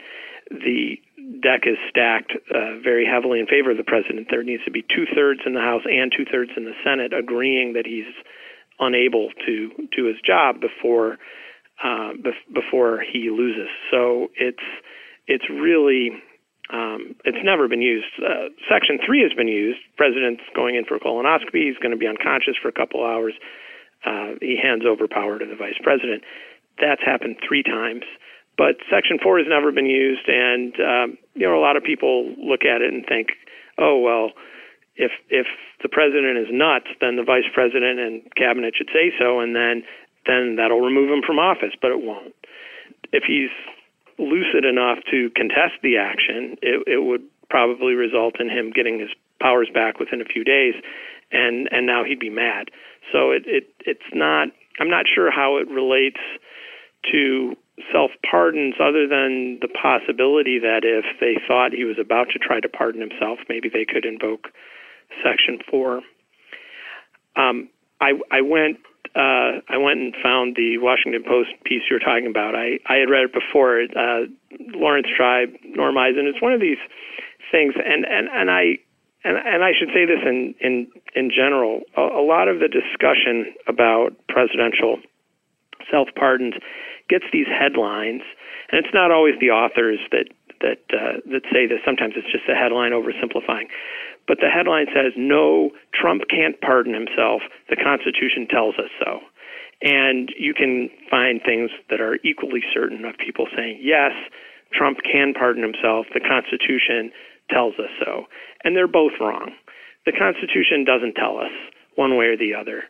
[0.49, 0.95] the
[1.43, 4.27] deck is stacked uh, very heavily in favor of the president.
[4.31, 7.11] There needs to be two thirds in the House and two thirds in the Senate
[7.13, 8.07] agreeing that he's
[8.79, 11.17] unable to do his job before
[11.83, 13.69] uh, bef- before he loses.
[13.91, 14.63] So it's
[15.27, 16.11] it's really
[16.69, 18.11] um, it's never been used.
[18.19, 19.79] Uh, Section 3 has been used.
[19.95, 21.63] President's going in for a colonoscopy.
[21.67, 23.33] He's going to be unconscious for a couple hours.
[24.05, 26.23] Uh, he hands over power to the vice president.
[26.79, 28.03] That's happened three times.
[28.57, 32.33] But Section 4 has never been used, and um, you know a lot of people
[32.41, 33.29] look at it and think,
[33.77, 34.31] oh well,
[34.95, 35.45] if if
[35.83, 39.83] the president is nuts, then the vice president and cabinet should say so, and then
[40.25, 41.77] then that'll remove him from office.
[41.79, 42.33] But it won't.
[43.13, 43.53] If he's
[44.17, 49.09] lucid enough to contest the action, it, it would probably result in him getting his
[49.39, 50.73] powers back within a few days,
[51.31, 52.69] and and now he'd be mad.
[53.11, 54.49] So it, it it's not.
[54.79, 56.19] I'm not sure how it relates
[57.11, 57.55] to
[57.91, 62.59] self pardons, other than the possibility that if they thought he was about to try
[62.59, 64.49] to pardon himself, maybe they could invoke
[65.23, 66.01] Section Four.
[67.35, 67.69] Um,
[68.01, 68.77] I I went
[69.17, 72.53] uh, I went and found the Washington Post piece you're talking about.
[72.53, 73.81] I, I had read it before.
[73.81, 74.29] Uh,
[74.77, 76.27] Laurence Tribe, Norm Eisen.
[76.27, 76.77] It's one of these
[77.51, 78.77] things, and and and I
[79.23, 81.81] and and I should say this in in in general.
[81.97, 84.99] A, a lot of the discussion about presidential
[85.89, 86.53] self pardons
[87.09, 88.21] gets these headlines,
[88.71, 90.29] and it's not always the authors that
[90.61, 91.79] that uh, that say this.
[91.85, 93.65] Sometimes it's just a headline oversimplifying.
[94.27, 97.41] But the headline says, No, Trump can't pardon himself.
[97.69, 99.19] The Constitution tells us so.
[99.81, 104.11] And you can find things that are equally certain of people saying, Yes,
[104.73, 106.07] Trump can pardon himself.
[106.13, 107.11] The Constitution
[107.49, 108.25] tells us so.
[108.63, 109.51] And they're both wrong.
[110.05, 111.51] The Constitution doesn't tell us
[111.95, 112.83] one way or the other.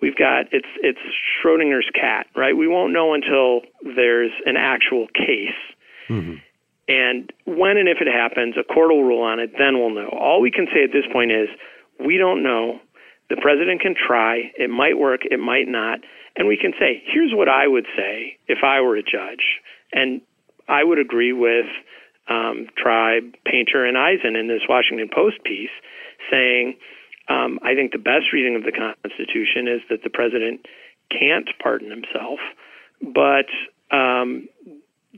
[0.00, 0.98] we've got it's it's
[1.40, 2.56] Schrodinger's cat, right?
[2.56, 3.62] We won't know until
[3.96, 5.56] there's an actual case.
[6.08, 6.34] Mm-hmm.
[6.92, 10.08] And when and if it happens, a court will rule on it, then we'll know.
[10.12, 11.48] All we can say at this point is
[12.04, 12.80] we don't know.
[13.30, 14.52] The president can try.
[14.58, 16.00] It might work, it might not.
[16.36, 19.60] And we can say, here's what I would say if I were a judge.
[19.92, 20.20] And
[20.68, 21.66] I would agree with
[22.28, 25.72] um, Tribe, Painter, and Eisen in this Washington Post piece
[26.30, 26.76] saying,
[27.28, 30.66] um, I think the best reading of the Constitution is that the president
[31.10, 32.40] can't pardon himself,
[33.00, 33.48] but
[33.96, 34.48] um,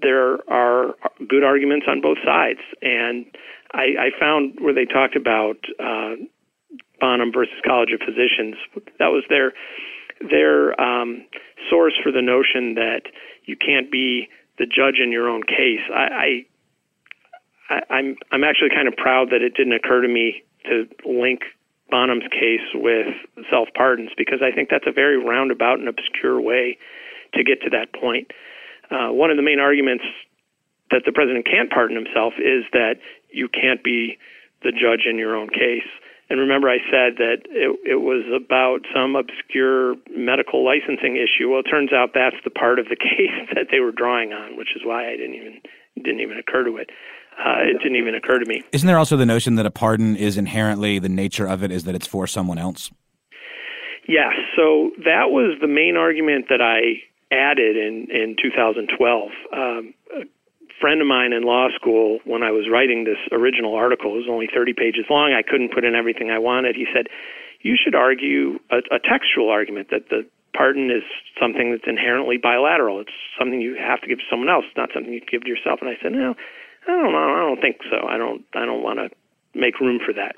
[0.01, 0.95] there are
[1.29, 2.61] good arguments on both sides.
[2.83, 3.27] And
[3.73, 6.15] I, I found where they talked about uh,
[7.01, 8.57] Bonham versus College of Physicians.
[8.99, 9.53] That was their
[10.21, 11.27] their um,
[11.69, 13.03] source for the notion that
[13.45, 14.29] you can't be
[14.59, 15.83] the judge in your own case.
[15.93, 16.45] I,
[17.69, 21.41] I, I'm I'm actually kind of proud that it didn't occur to me to link
[21.91, 23.09] Bonham's case with
[23.51, 26.79] self pardons because I think that's a very roundabout and obscure way
[27.35, 28.31] to get to that point.
[28.91, 30.05] Uh, one of the main arguments
[30.91, 32.97] that the president can't pardon himself is that
[33.31, 34.19] you can't be
[34.63, 35.89] the judge in your own case.
[36.31, 41.51] And remember, I said that it, it was about some obscure medical licensing issue.
[41.51, 44.57] Well, it turns out that's the part of the case that they were drawing on,
[44.57, 45.61] which is why I didn't even
[46.03, 46.91] didn't even occur to it.
[47.39, 48.63] Uh, it didn't even occur to me.
[48.73, 51.85] Isn't there also the notion that a pardon is inherently the nature of it is
[51.85, 52.91] that it's for someone else?
[54.09, 54.35] Yes.
[54.57, 57.03] So that was the main argument that I
[57.35, 59.31] added in in 2012.
[59.53, 60.25] Um, a
[60.81, 64.29] friend of mine in law school, when I was writing this original article, it was
[64.31, 65.33] only 30 pages long.
[65.33, 66.77] I couldn't put in everything I wanted.
[66.77, 67.07] He said,
[67.61, 71.03] "You should argue a, a textual argument that the pardon is
[71.41, 73.01] something that's inherently bilateral.
[73.01, 75.81] It's something you have to give to someone else, not something you give to yourself."
[75.81, 76.35] And I said, "No,
[76.87, 77.35] I don't know.
[77.35, 78.07] I don't think so.
[78.07, 78.45] I don't.
[78.55, 79.11] I don't want to
[79.55, 80.37] make room for that."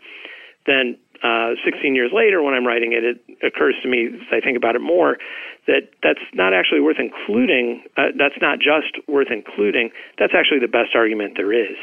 [0.66, 4.40] Then uh, 16 years later, when I'm writing it, it occurs to me as I
[4.40, 5.16] think about it more
[5.66, 7.82] that that's not actually worth including.
[7.96, 9.90] Uh, that's not just worth including.
[10.18, 11.76] That's actually the best argument there is.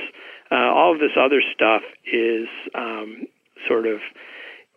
[0.52, 3.28] Uh, all of this other stuff is um,
[3.68, 4.00] sort of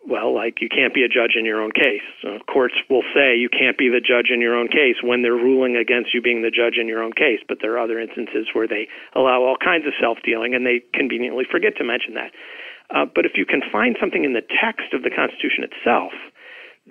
[0.07, 2.05] well, like you can't be a judge in your own case.
[2.23, 5.35] Uh, courts will say you can't be the judge in your own case when they're
[5.35, 7.43] ruling against you being the judge in your own case.
[7.47, 10.79] But there are other instances where they allow all kinds of self dealing, and they
[10.93, 12.31] conveniently forget to mention that.
[12.93, 16.13] Uh, but if you can find something in the text of the Constitution itself,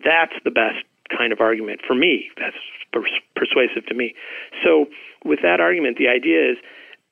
[0.05, 2.28] that's the best kind of argument for me.
[2.36, 2.57] That's
[2.92, 4.14] pers- persuasive to me.
[4.62, 4.86] So,
[5.24, 6.57] with that argument, the idea is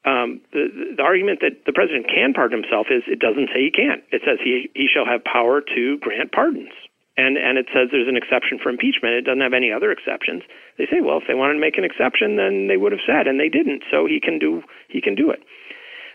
[0.05, 3.73] um, the, the argument that the president can pardon himself is it doesn't say he
[3.73, 4.05] can't.
[4.13, 6.77] It says he he shall have power to grant pardons.
[7.17, 9.15] And and it says there's an exception for impeachment.
[9.15, 10.43] It doesn't have any other exceptions.
[10.77, 13.27] They say, well, if they wanted to make an exception, then they would have said,
[13.27, 13.83] and they didn't.
[13.91, 15.41] So he can do he can do it.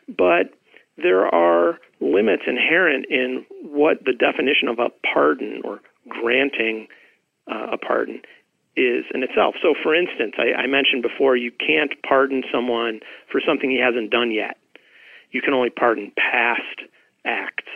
[0.06, 0.54] But
[1.02, 6.88] there are limits inherent in what the definition of a pardon or granting
[7.52, 8.22] uh, a pardon
[8.76, 9.56] is in itself.
[9.62, 14.12] So, for instance, I, I mentioned before you can't pardon someone for something he hasn't
[14.12, 14.58] done yet.
[15.32, 16.88] You can only pardon past
[17.26, 17.70] acts.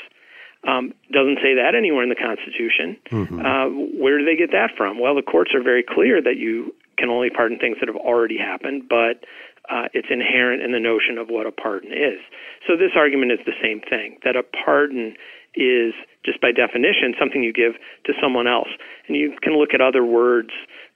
[0.66, 2.96] Um, doesn't say that anywhere in the Constitution.
[3.12, 3.40] Mm-hmm.
[3.46, 3.68] Uh,
[4.00, 5.00] where do they get that from?
[5.00, 8.38] Well, the courts are very clear that you can only pardon things that have already
[8.38, 9.26] happened, but
[9.70, 12.20] uh, it's inherent in the notion of what a pardon is.
[12.68, 15.16] So this argument is the same thing that a pardon
[15.56, 15.94] is
[16.26, 17.74] just by definition something you give
[18.06, 18.70] to someone else.
[19.08, 20.50] And you can look at other words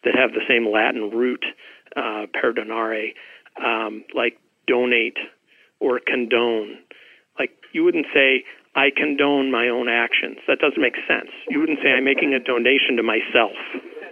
[0.03, 1.45] that have the same Latin root,
[1.95, 3.13] uh, perdonare,
[3.63, 4.37] um, like
[4.67, 5.17] donate
[5.79, 6.77] or condone.
[7.39, 8.43] Like you wouldn't say,
[8.75, 10.37] I condone my own actions.
[10.47, 11.31] That doesn't make sense.
[11.49, 13.57] You wouldn't say, I'm making a donation to myself.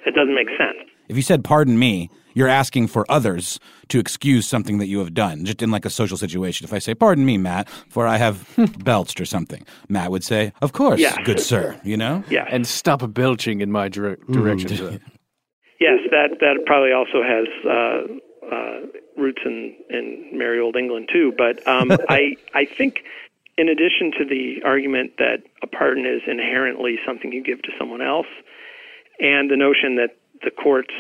[0.06, 0.90] It doesn't make sense.
[1.08, 5.16] If you said, pardon me, you're asking for others to excuse something that you have
[5.16, 6.66] done, just in like a social situation.
[6.66, 8.48] If I say, pardon me, Matt, for I have
[8.84, 11.20] belched or something, Matt would say, of course, yeah.
[11.24, 12.24] good sir, you know?
[12.30, 12.46] Yeah.
[12.50, 14.66] And stop belching in my dire- direction.
[14.76, 15.00] Mm.
[15.80, 18.80] yes, that, that probably also has uh, uh,
[19.18, 21.34] roots in, in merry old England, too.
[21.38, 23.04] But um, I, I think
[23.58, 28.02] in addition to the argument that a pardon is inherently something you give to someone
[28.02, 28.28] else,
[29.20, 30.94] and the notion that the courts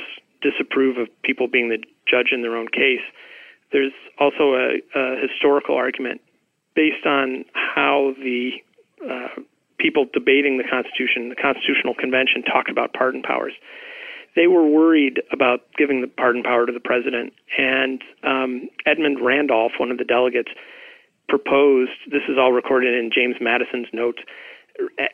[0.45, 3.01] disapprove of people being the judge in their own case,
[3.71, 6.21] there's also a, a historical argument
[6.75, 8.51] based on how the
[9.03, 9.41] uh,
[9.79, 13.53] people debating the Constitution, the Constitutional Convention, talked about pardon powers.
[14.35, 19.73] They were worried about giving the pardon power to the president, and um, Edmund Randolph,
[19.79, 20.51] one of the delegates,
[21.29, 21.91] proposed.
[22.11, 24.19] This is all recorded in James Madison's notes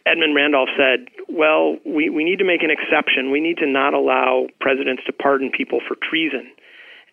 [0.05, 3.31] Edmund Randolph said, well, we, we need to make an exception.
[3.31, 6.51] We need to not allow presidents to pardon people for treason.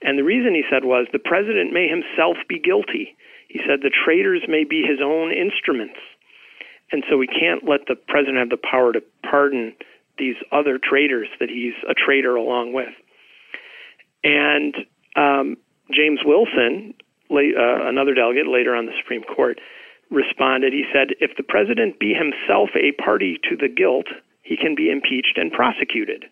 [0.03, 3.17] And the reason he said was the president may himself be guilty.
[3.49, 5.99] He said the traitors may be his own instruments.
[6.93, 9.75] And so we can't let the president have the power to pardon
[10.19, 12.95] these other traitors that he's a traitor along with.
[14.25, 14.75] And
[15.17, 15.57] um,
[15.93, 16.95] James Wilson,
[17.31, 19.59] uh, another delegate later on the Supreme Court,
[20.11, 20.73] responded.
[20.73, 24.07] He said, If the president be himself a party to the guilt,
[24.43, 26.25] he can be impeached and prosecuted.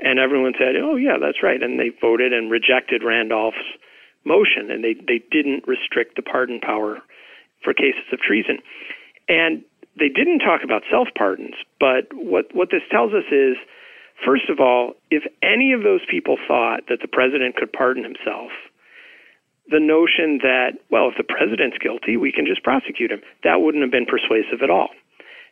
[0.00, 1.62] And everyone said, Oh, yeah, that's right.
[1.62, 3.78] And they voted and rejected Randolph's
[4.24, 6.98] motion, and they, they didn't restrict the pardon power
[7.62, 8.58] for cases of treason.
[9.28, 9.62] And
[9.98, 13.56] they didn't talk about self pardons, but what, what this tells us is
[14.24, 18.50] first of all, if any of those people thought that the president could pardon himself,
[19.70, 23.82] the notion that, well, if the president's guilty, we can just prosecute him, that wouldn't
[23.82, 24.88] have been persuasive at all.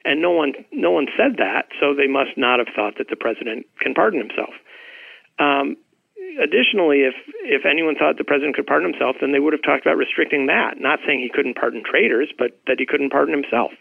[0.05, 3.17] And no one, no one said that, so they must not have thought that the
[3.17, 4.55] president can pardon himself.
[5.39, 5.77] Um,
[6.39, 9.85] additionally, if if anyone thought the president could pardon himself, then they would have talked
[9.85, 10.81] about restricting that.
[10.81, 13.73] Not saying he couldn't pardon traitors, but that he couldn't pardon himself.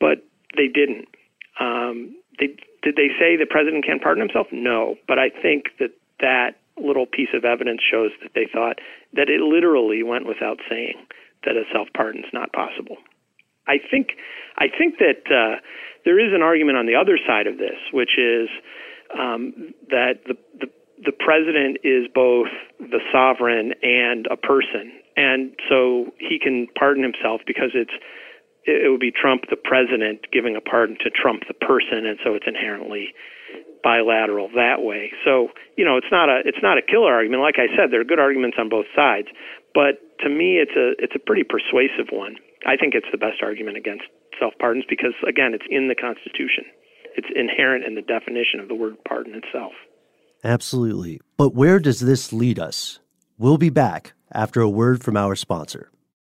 [0.00, 0.24] But
[0.56, 1.08] they didn't.
[1.60, 4.48] Um, they did they say the president can't pardon himself?
[4.52, 8.78] No, but I think that that little piece of evidence shows that they thought
[9.14, 10.94] that it literally went without saying
[11.44, 12.96] that a self pardon is not possible.
[13.66, 14.16] I think
[14.56, 15.60] I think that uh,
[16.04, 18.48] there is an argument on the other side of this, which is
[19.18, 20.66] um, that the, the
[21.04, 22.48] the president is both
[22.80, 27.94] the sovereign and a person, and so he can pardon himself because it's
[28.64, 32.34] it would be Trump the president giving a pardon to Trump the person, and so
[32.34, 33.14] it's inherently
[33.82, 35.12] bilateral that way.
[35.24, 37.42] So you know, it's not a it's not a killer argument.
[37.42, 39.28] Like I said, there are good arguments on both sides,
[39.74, 42.36] but to me, it's a it's a pretty persuasive one.
[42.66, 44.04] I think it's the best argument against
[44.38, 46.64] self pardons because again, it's in the Constitution.
[47.16, 49.72] It's inherent in the definition of the word pardon itself.
[50.44, 51.20] Absolutely.
[51.36, 53.00] But where does this lead us?
[53.38, 55.90] We'll be back after a word from our sponsor.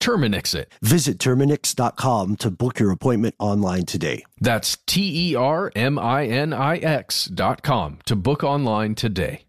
[0.00, 0.72] Terminix it.
[0.82, 4.24] Visit Terminix.com to book your appointment online today.
[4.40, 9.44] That's T E R M I N I X dot com to book online today.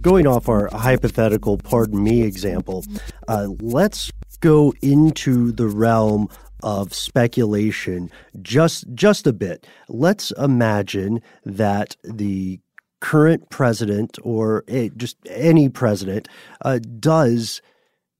[0.00, 2.84] Going off our hypothetical, pardon me, example,
[3.28, 4.10] uh, let's
[4.40, 6.28] go into the realm
[6.62, 8.10] of speculation
[8.40, 9.66] just just a bit.
[9.88, 12.60] Let's imagine that the
[13.02, 16.28] current president or a, just any president
[16.64, 17.60] uh, does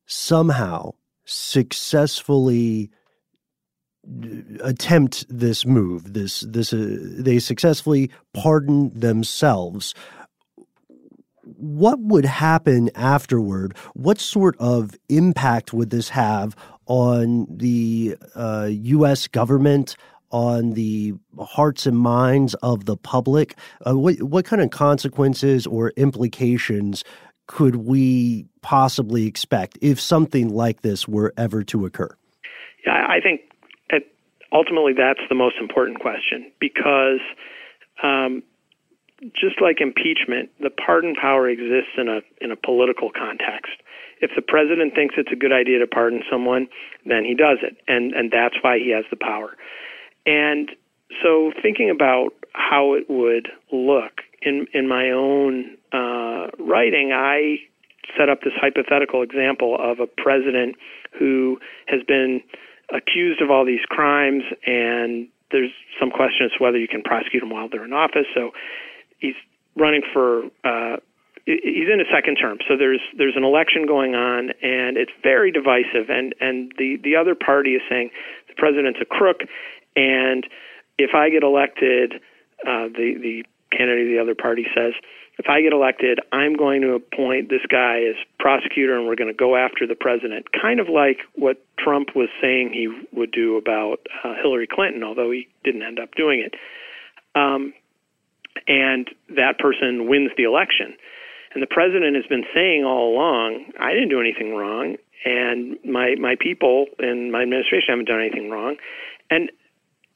[0.07, 0.91] somehow
[1.25, 2.91] successfully
[4.61, 9.95] attempt this move this this uh, they successfully pardon themselves.
[11.45, 13.77] What would happen afterward?
[13.95, 16.57] What sort of impact would this have
[16.87, 19.97] on the uh, US government
[20.33, 23.57] on the hearts and minds of the public?
[23.87, 27.05] Uh, what what kind of consequences or implications
[27.47, 32.17] could we possibly expect if something like this were ever to occur?
[32.87, 33.43] Yeah, I think
[34.53, 37.21] ultimately that's the most important question because
[38.03, 38.43] um,
[39.35, 43.73] just like impeachment, the pardon power exists in a in a political context.
[44.21, 46.69] If the president thinks it's a good idea to pardon someone,
[47.07, 49.57] then he does it, and and that's why he has the power.
[50.27, 50.71] And
[51.23, 57.57] so, thinking about how it would look in in my own uh, writing, I
[58.17, 60.77] set up this hypothetical example of a president
[61.19, 62.41] who has been
[62.95, 65.71] accused of all these crimes, and there's
[66.01, 68.27] some question as to whether you can prosecute them while they're in office.
[68.35, 68.53] So,
[69.19, 69.37] he's
[69.77, 70.45] running for.
[70.65, 70.97] Uh,
[71.45, 75.51] he's in a second term, so there's there's an election going on, and it's very
[75.51, 76.09] divisive.
[76.09, 78.11] And and the the other party is saying
[78.49, 79.41] the president's a crook,
[79.97, 80.47] and
[80.99, 82.15] if I get elected,
[82.67, 83.45] uh, the the
[83.77, 84.93] candidate of the other party says,
[85.39, 89.33] if I get elected, I'm going to appoint this guy as prosecutor, and we're going
[89.33, 93.57] to go after the president, kind of like what Trump was saying he would do
[93.57, 96.55] about uh, Hillary Clinton, although he didn't end up doing it.
[97.35, 97.73] Um,
[98.69, 100.95] and that person wins the election.
[101.55, 106.15] And the president has been saying all along, I didn't do anything wrong, and my
[106.19, 108.77] my people and my administration haven't done anything wrong.
[109.31, 109.51] And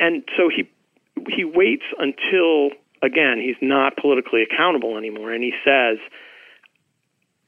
[0.00, 0.68] and so he
[1.28, 2.70] he waits until
[3.02, 5.98] again he's not politically accountable anymore, and he says,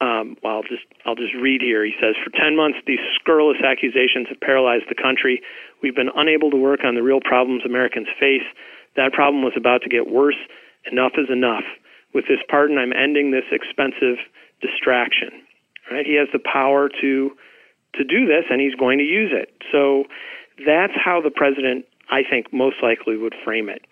[0.00, 1.84] um, well, I'll just I'll just read here.
[1.84, 5.42] He says, for ten months, these scurrilous accusations have paralyzed the country.
[5.82, 8.46] We've been unable to work on the real problems Americans face.
[8.96, 10.38] That problem was about to get worse.
[10.90, 11.64] Enough is enough.
[12.14, 14.16] With this pardon, I'm ending this expensive
[14.60, 15.30] distraction.
[15.90, 16.06] Right?
[16.06, 17.30] He has the power to
[17.94, 19.50] to do this, and he's going to use it.
[19.72, 20.04] So
[20.64, 23.82] that's how the president I think most likely would frame it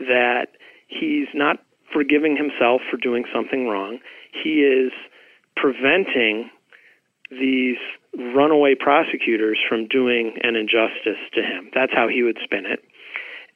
[0.00, 0.48] that
[0.88, 1.58] he's not
[1.92, 3.98] forgiving himself for doing something wrong.
[4.32, 4.92] He is
[5.56, 6.50] preventing
[7.30, 7.76] these
[8.16, 11.70] runaway prosecutors from doing an injustice to him.
[11.74, 12.82] That's how he would spin it.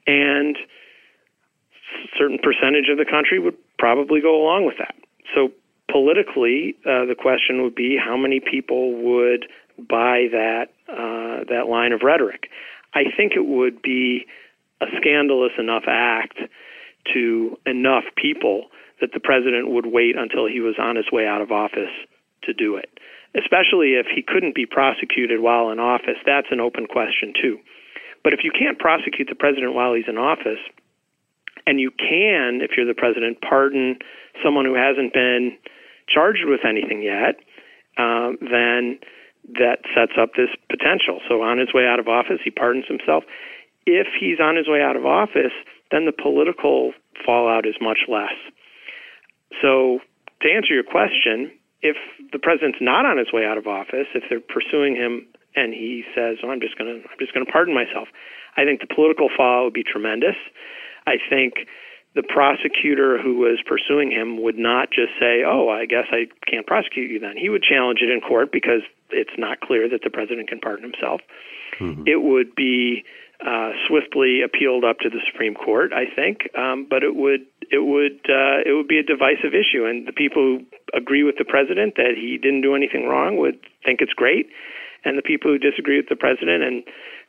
[0.07, 4.95] And a certain percentage of the country would probably go along with that.
[5.35, 5.51] So
[5.91, 9.47] politically, uh, the question would be how many people would
[9.79, 12.49] buy that uh, that line of rhetoric.
[12.95, 14.27] I think it would be
[14.81, 16.39] a scandalous enough act
[17.13, 18.67] to enough people
[19.01, 21.93] that the president would wait until he was on his way out of office
[22.43, 22.89] to do it.
[23.37, 27.59] Especially if he couldn't be prosecuted while in office, that's an open question too.
[28.23, 30.61] But if you can't prosecute the president while he's in office,
[31.67, 33.99] and you can, if you're the president, pardon
[34.43, 35.57] someone who hasn't been
[36.09, 37.37] charged with anything yet,
[37.97, 38.99] uh, then
[39.59, 41.21] that sets up this potential.
[41.29, 43.25] So on his way out of office, he pardons himself.
[43.87, 45.53] If he's on his way out of office,
[45.91, 46.93] then the political
[47.25, 48.35] fallout is much less.
[49.61, 50.01] So
[50.43, 51.97] to answer your question, if
[52.33, 56.03] the president's not on his way out of office, if they're pursuing him and he
[56.17, 58.09] says, oh, "I'm just going to I'm just going to pardon myself,"
[58.57, 60.37] I think the political fallout would be tremendous.
[61.07, 61.69] I think
[62.15, 66.67] the prosecutor who was pursuing him would not just say, "Oh, I guess I can't
[66.67, 70.11] prosecute you then." He would challenge it in court because it's not clear that the
[70.11, 71.21] president can pardon himself.
[71.81, 72.05] Mm-hmm.
[72.07, 73.05] It would be
[73.45, 77.83] uh, swiftly appealed up to the Supreme Court, I think, um, but it would it
[77.85, 80.65] would uh, it would be a divisive issue, and the people who
[80.97, 84.49] agree with the president that he didn't do anything wrong would think it's great,
[85.05, 86.85] and the people who disagree with the president and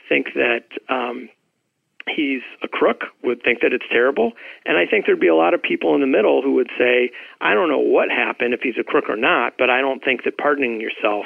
[0.07, 1.27] think that um,
[2.07, 4.33] he's a crook would think that it's terrible.
[4.65, 7.11] And I think there'd be a lot of people in the middle who would say,
[7.41, 10.23] I don't know what happened if he's a crook or not, but I don't think
[10.23, 11.25] that pardoning yourself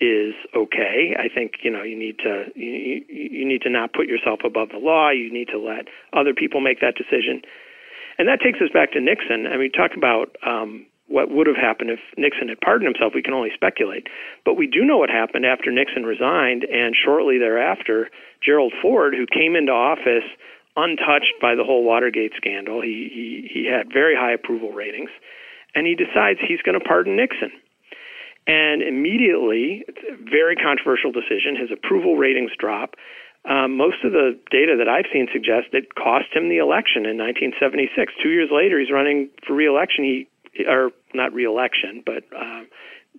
[0.00, 1.14] is okay.
[1.16, 4.70] I think you know you need to you, you need to not put yourself above
[4.70, 5.10] the law.
[5.10, 7.42] You need to let other people make that decision.
[8.18, 9.46] And that takes us back to Nixon.
[9.46, 13.14] I mean, talk about um, what would have happened if Nixon had pardoned himself.
[13.14, 14.08] We can only speculate.
[14.44, 18.10] But we do know what happened after Nixon resigned, and shortly thereafter,
[18.42, 20.26] Gerald Ford, who came into office
[20.76, 25.10] untouched by the whole Watergate scandal, he, he, he had very high approval ratings,
[25.76, 27.52] and he decides he's going to pardon Nixon.
[28.48, 31.54] And immediately, it's a very controversial decision.
[31.54, 32.98] His approval ratings drop.
[33.48, 37.16] Um, most of the data that I've seen suggests it cost him the election in
[37.16, 38.12] 1976.
[38.20, 40.02] Two years later, he's running for reelection.
[40.02, 40.26] He
[40.68, 42.62] or not reelection, but uh,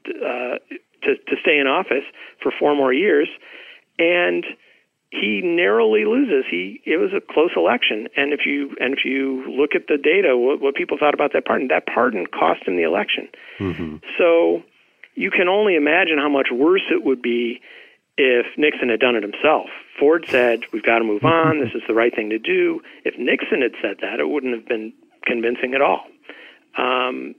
[0.07, 0.57] uh,
[1.03, 2.05] to to stay in office
[2.41, 3.29] for four more years,
[3.99, 4.45] and
[5.11, 6.45] he narrowly loses.
[6.49, 9.97] He it was a close election, and if you and if you look at the
[9.97, 13.27] data, what, what people thought about that pardon, that pardon cost him the election.
[13.59, 13.97] Mm-hmm.
[14.17, 14.63] So
[15.15, 17.61] you can only imagine how much worse it would be
[18.17, 19.67] if Nixon had done it himself.
[19.99, 21.59] Ford said, We've got to move on.
[21.59, 22.81] This is the right thing to do.
[23.03, 24.93] If Nixon had said that, it wouldn't have been
[25.25, 26.05] convincing at all.
[26.77, 27.35] Um,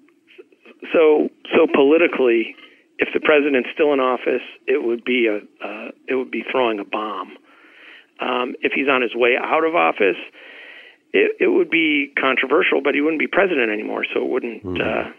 [0.93, 2.55] so, so politically,
[2.99, 6.79] if the president's still in office, it would be a uh, it would be throwing
[6.79, 7.37] a bomb.
[8.21, 10.17] Um, if he's on his way out of office,
[11.13, 14.65] it, it would be controversial, but he wouldn't be president anymore, so it wouldn't.
[14.65, 14.81] Mm-hmm.
[14.81, 15.13] Uh,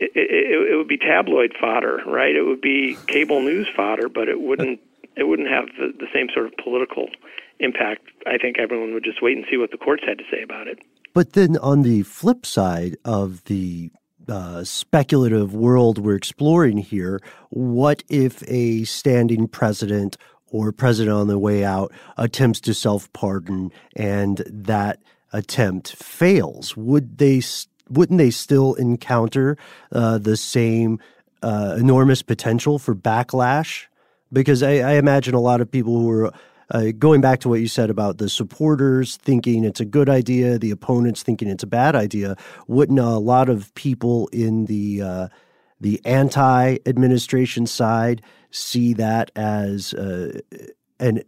[0.00, 2.34] it, it, it would be tabloid fodder, right?
[2.34, 4.80] It would be cable news fodder, but it wouldn't
[5.16, 7.08] it wouldn't have the, the same sort of political
[7.60, 8.08] impact.
[8.26, 10.66] I think everyone would just wait and see what the courts had to say about
[10.66, 10.80] it.
[11.14, 13.90] But then on the flip side of the
[14.28, 21.38] uh, speculative world we're exploring here, what if a standing president or president on the
[21.38, 25.00] way out attempts to self pardon and that
[25.32, 26.76] attempt fails?
[26.76, 27.42] Would they
[27.90, 29.58] wouldn't they still encounter
[29.90, 30.98] uh, the same
[31.42, 33.86] uh, enormous potential for backlash?
[34.32, 36.32] Because I, I, imagine a lot of people who are
[36.72, 40.58] uh, going back to what you said about the supporters thinking it's a good idea,
[40.58, 42.36] the opponents thinking it's a bad idea.
[42.66, 45.28] Wouldn't a lot of people in the uh,
[45.80, 50.40] the anti-administration side see that as uh,
[50.98, 51.22] an,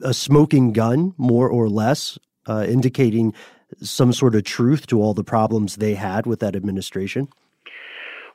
[0.00, 3.34] a smoking gun, more or less, uh, indicating
[3.82, 7.28] some sort of truth to all the problems they had with that administration?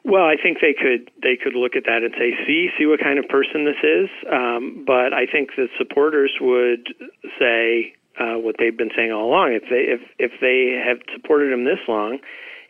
[0.06, 3.00] Well, I think they could they could look at that and say, "See, see what
[3.00, 6.88] kind of person this is." Um, but I think the supporters would
[7.38, 9.54] say uh, what they've been saying all along.
[9.54, 12.20] If they if if they have supported him this long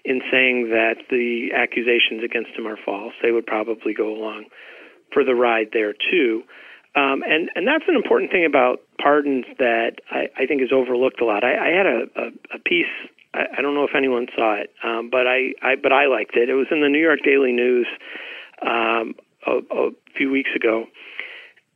[0.06, 4.46] in saying that the accusations against him are false, they would probably go along
[5.14, 6.44] for the ride there too.
[6.96, 11.22] Um, and and that's an important thing about pardons that I, I think is overlooked
[11.22, 11.44] a lot.
[11.44, 12.90] I, I had a, a, a piece.
[13.40, 16.36] I, I don't know if anyone saw it, um, but I, I but I liked
[16.36, 16.50] it.
[16.50, 17.88] It was in the New York Daily News
[18.62, 19.16] um,
[19.48, 20.86] a, a few weeks ago,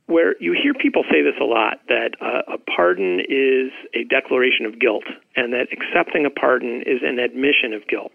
[0.06, 4.66] where you hear people say this a lot that uh, a pardon is a declaration
[4.66, 5.04] of guilt,
[5.36, 8.12] and that accepting a pardon is an admission of guilt.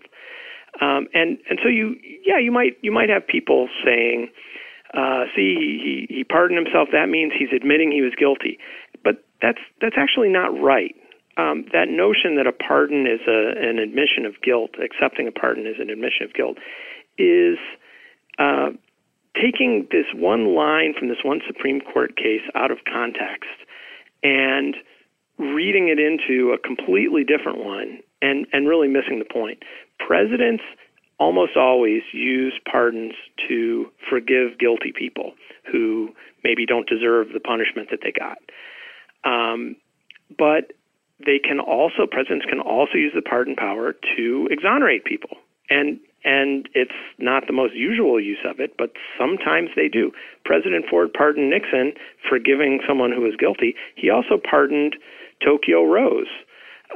[0.81, 4.29] Um, and and so you yeah you might you might have people saying
[4.93, 6.89] uh, see, he, he pardoned himself.
[6.91, 8.57] That means he's admitting he was guilty.
[9.03, 10.95] But that's that's actually not right.
[11.39, 15.65] Um, that notion that a pardon is a, an admission of guilt, accepting a pardon
[15.65, 16.57] is an admission of guilt,
[17.17, 17.57] is
[18.37, 18.71] uh,
[19.35, 23.55] taking this one line from this one Supreme Court case out of context
[24.21, 24.75] and
[25.37, 29.63] reading it into a completely different one and, and really missing the point.
[29.97, 30.63] Presidents
[31.19, 33.13] almost always use pardons
[33.47, 35.33] to forgive guilty people
[35.71, 36.09] who
[36.43, 38.39] maybe don't deserve the punishment that they got.
[39.23, 39.77] Um,
[40.37, 40.73] but
[41.25, 45.37] they can also presidents can also use the pardon power to exonerate people,
[45.69, 50.11] and and it's not the most usual use of it, but sometimes they do.
[50.43, 51.93] President Ford pardoned Nixon
[52.27, 53.75] for giving someone who was guilty.
[53.95, 54.97] He also pardoned
[55.41, 56.27] Tokyo Rose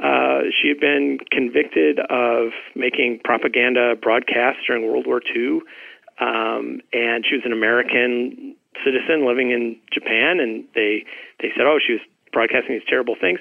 [0.02, 5.60] uh, she had been convicted of making propaganda broadcasts during World War II,
[6.20, 10.40] um, and she was an American citizen living in Japan.
[10.40, 11.04] And they
[11.40, 12.02] they said, oh, she was
[12.32, 13.38] broadcasting these terrible things.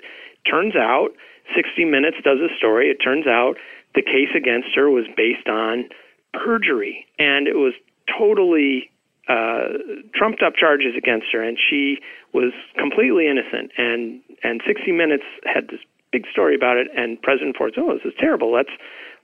[0.49, 1.09] Turns out,
[1.55, 2.89] 60 Minutes does a story.
[2.89, 3.55] It turns out
[3.95, 5.89] the case against her was based on
[6.33, 7.73] perjury, and it was
[8.17, 8.89] totally
[9.29, 9.77] uh,
[10.15, 11.97] trumped up charges against her, and she
[12.33, 13.71] was completely innocent.
[13.77, 15.79] And and 60 Minutes had this
[16.11, 18.51] big story about it, and President Ford said, "Oh, this is terrible.
[18.51, 18.71] Let's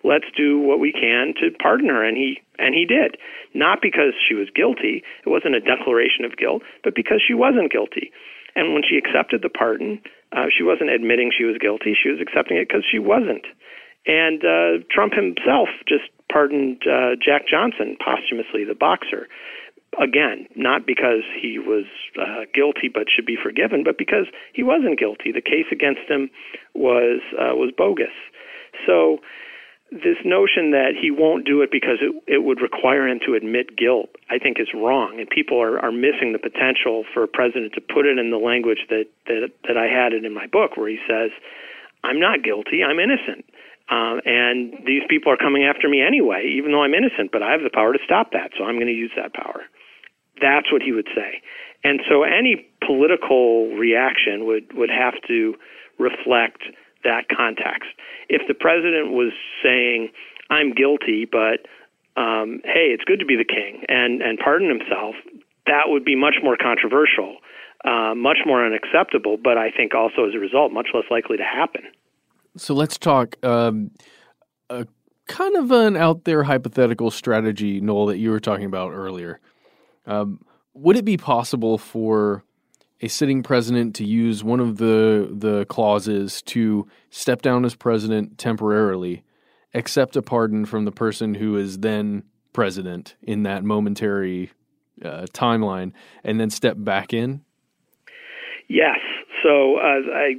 [0.04, 3.18] let's do what we can to pardon her," and he and he did,
[3.54, 5.04] not because she was guilty.
[5.26, 8.12] It wasn't a declaration of guilt, but because she wasn't guilty.
[8.56, 10.02] And when she accepted the pardon,
[10.36, 11.96] uh, she wasn't admitting she was guilty.
[11.96, 13.46] She was accepting it because she wasn't.
[14.06, 19.28] And uh, Trump himself just pardoned uh, Jack Johnson posthumously, the boxer.
[20.00, 21.86] Again, not because he was
[22.20, 25.32] uh, guilty but should be forgiven, but because he wasn't guilty.
[25.32, 26.30] The case against him
[26.76, 28.14] was uh, was bogus.
[28.86, 29.18] So
[29.92, 33.76] this notion that he won't do it because it, it would require him to admit
[33.76, 35.18] guilt, I think is wrong.
[35.18, 38.38] And people are, are missing the potential for a president to put it in the
[38.38, 41.32] language that, that, that I had it in my book, where he says,
[42.04, 43.46] I'm not guilty, I'm innocent.
[43.90, 47.52] Um, and these people are coming after me anyway, even though I'm innocent, but I
[47.52, 49.66] have the power to stop that, so I'm going to use that power.
[50.40, 51.42] That's what he would say.
[51.84, 55.56] And so any political reaction would, would have to
[55.98, 56.62] reflect
[57.04, 57.90] that context.
[58.28, 59.32] If the president was
[59.64, 60.10] saying,
[60.50, 61.66] I'm guilty, but
[62.20, 65.16] um, hey, it's good to be the king and, and pardon himself,
[65.68, 67.38] that would be much more controversial,
[67.86, 71.44] uh, much more unacceptable, but I think also as a result, much less likely to
[71.44, 71.84] happen.
[72.58, 73.92] So let's talk um,
[74.70, 74.86] a
[75.28, 79.40] kind of an out there hypothetical strategy, Noel, that you were talking about earlier.
[80.06, 80.42] Um,
[80.74, 82.44] would it be possible for
[83.02, 88.38] a sitting president to use one of the the clauses to step down as president
[88.38, 89.24] temporarily,
[89.74, 92.24] accept a pardon from the person who is then
[92.54, 94.52] president in that momentary
[95.04, 95.94] uh, timeline,
[96.24, 97.42] and then step back in?
[98.68, 99.00] Yes.
[99.44, 100.36] So uh, I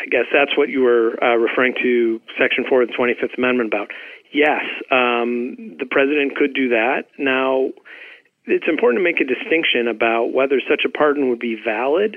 [0.00, 3.72] I guess that's what you were uh, referring to Section 4 of the 25th Amendment
[3.72, 3.90] about.
[4.32, 7.04] Yes, um, the president could do that.
[7.18, 7.70] Now,
[8.46, 12.16] it's important to make a distinction about whether such a pardon would be valid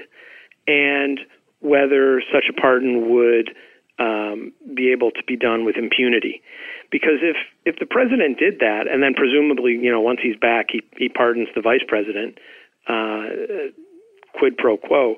[0.67, 1.19] and
[1.59, 3.51] whether such a pardon would
[3.97, 6.41] um, be able to be done with impunity.
[6.91, 10.67] Because if if the president did that, and then presumably, you know, once he's back,
[10.71, 12.38] he he pardons the vice president,
[12.88, 13.25] uh,
[14.38, 15.15] quid pro quo,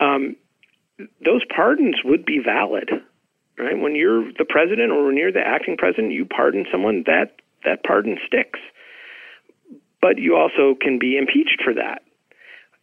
[0.00, 0.36] um,
[1.24, 2.90] those pardons would be valid,
[3.58, 3.78] right?
[3.78, 7.82] When you're the president or when you're the acting president, you pardon someone, that that
[7.84, 8.60] pardon sticks
[10.02, 12.02] but you also can be impeached for that.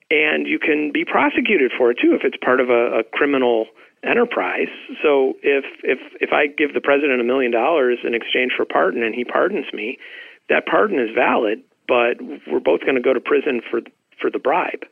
[0.09, 3.67] And you can be prosecuted for it too if it's part of a, a criminal
[4.03, 4.72] enterprise.
[5.03, 9.03] So if if if I give the president a million dollars in exchange for pardon
[9.03, 9.99] and he pardons me,
[10.47, 12.17] that pardon is valid, but
[12.47, 13.82] we're both going to go to prison for
[14.20, 14.86] for the bribe.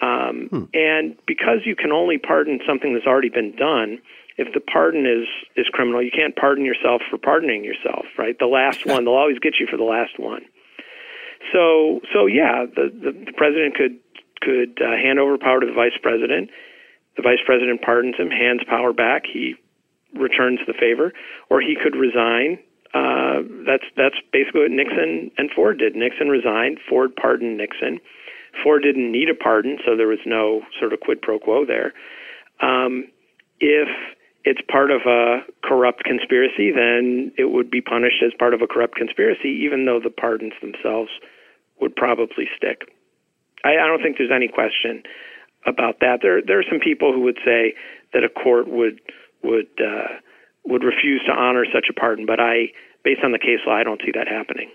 [0.00, 0.64] Um, hmm.
[0.74, 3.98] And because you can only pardon something that's already been done,
[4.38, 8.36] if the pardon is is criminal, you can't pardon yourself for pardoning yourself, right?
[8.38, 10.42] The last one, they'll always get you for the last one.
[11.52, 13.98] So so yeah, the the, the president could
[14.40, 16.50] could uh, hand over power to the vice president.
[17.16, 19.24] The vice president pardons him, hands power back.
[19.30, 19.54] He
[20.14, 21.12] returns the favor,
[21.50, 22.58] or he could resign.
[22.94, 25.96] Uh, that's that's basically what Nixon and Ford did.
[25.96, 26.78] Nixon resigned.
[26.88, 28.00] Ford pardoned Nixon.
[28.62, 31.94] Ford didn't need a pardon, so there was no sort of quid pro quo there.
[32.60, 33.08] Um,
[33.60, 33.88] if
[34.44, 38.66] it's part of a corrupt conspiracy, then it would be punished as part of a
[38.66, 41.10] corrupt conspiracy, even though the pardons themselves
[41.80, 42.82] would probably stick.
[43.64, 45.02] I, I don't think there's any question
[45.66, 46.18] about that.
[46.22, 47.74] There, there are some people who would say
[48.12, 49.00] that a court would
[49.42, 50.18] would uh,
[50.64, 52.70] would refuse to honor such a pardon, but I,
[53.04, 54.70] based on the case law, I don't see that happening.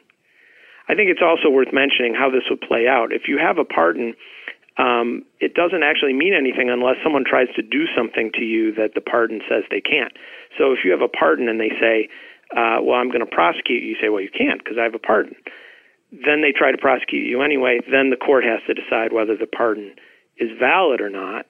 [0.89, 3.11] I think it's also worth mentioning how this would play out.
[3.11, 4.15] If you have a pardon
[4.78, 8.93] um, it doesn't actually mean anything unless someone tries to do something to you that
[8.93, 10.13] the pardon says they can't.
[10.57, 12.09] So if you have a pardon and they say,
[12.55, 14.95] uh, well, I'm going to prosecute you, you say, well, you can't because I have
[14.95, 15.36] a pardon.
[16.11, 17.80] Then they try to prosecute you anyway.
[17.91, 19.95] Then the court has to decide whether the pardon
[20.38, 21.45] is valid or not.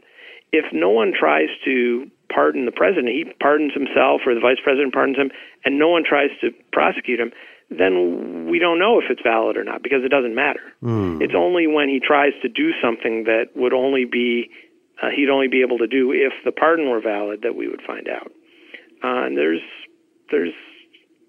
[0.51, 4.93] If no one tries to pardon the president, he pardons himself or the vice president
[4.93, 5.29] pardons him,
[5.65, 7.31] and no one tries to prosecute him,
[7.69, 10.61] then we don't know if it's valid or not because it doesn't matter.
[10.81, 11.21] Mm.
[11.21, 14.49] It's only when he tries to do something that would only be
[15.01, 17.81] uh, he'd only be able to do if the pardon were valid that we would
[17.85, 18.31] find out.
[19.03, 19.61] Uh, and there's
[20.31, 20.53] there's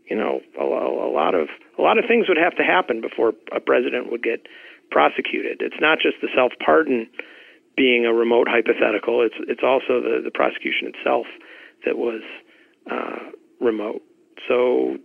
[0.09, 3.35] you know a, a lot of a lot of things would have to happen before
[3.55, 4.47] a president would get
[4.91, 5.61] prosecuted.
[5.61, 7.09] It's not just the self pardon
[7.77, 9.23] being a remote hypothetical.
[9.23, 11.27] It's it's also the the prosecution itself
[11.85, 12.23] that was
[12.91, 13.31] uh,
[13.61, 14.03] remote.
[14.47, 14.97] So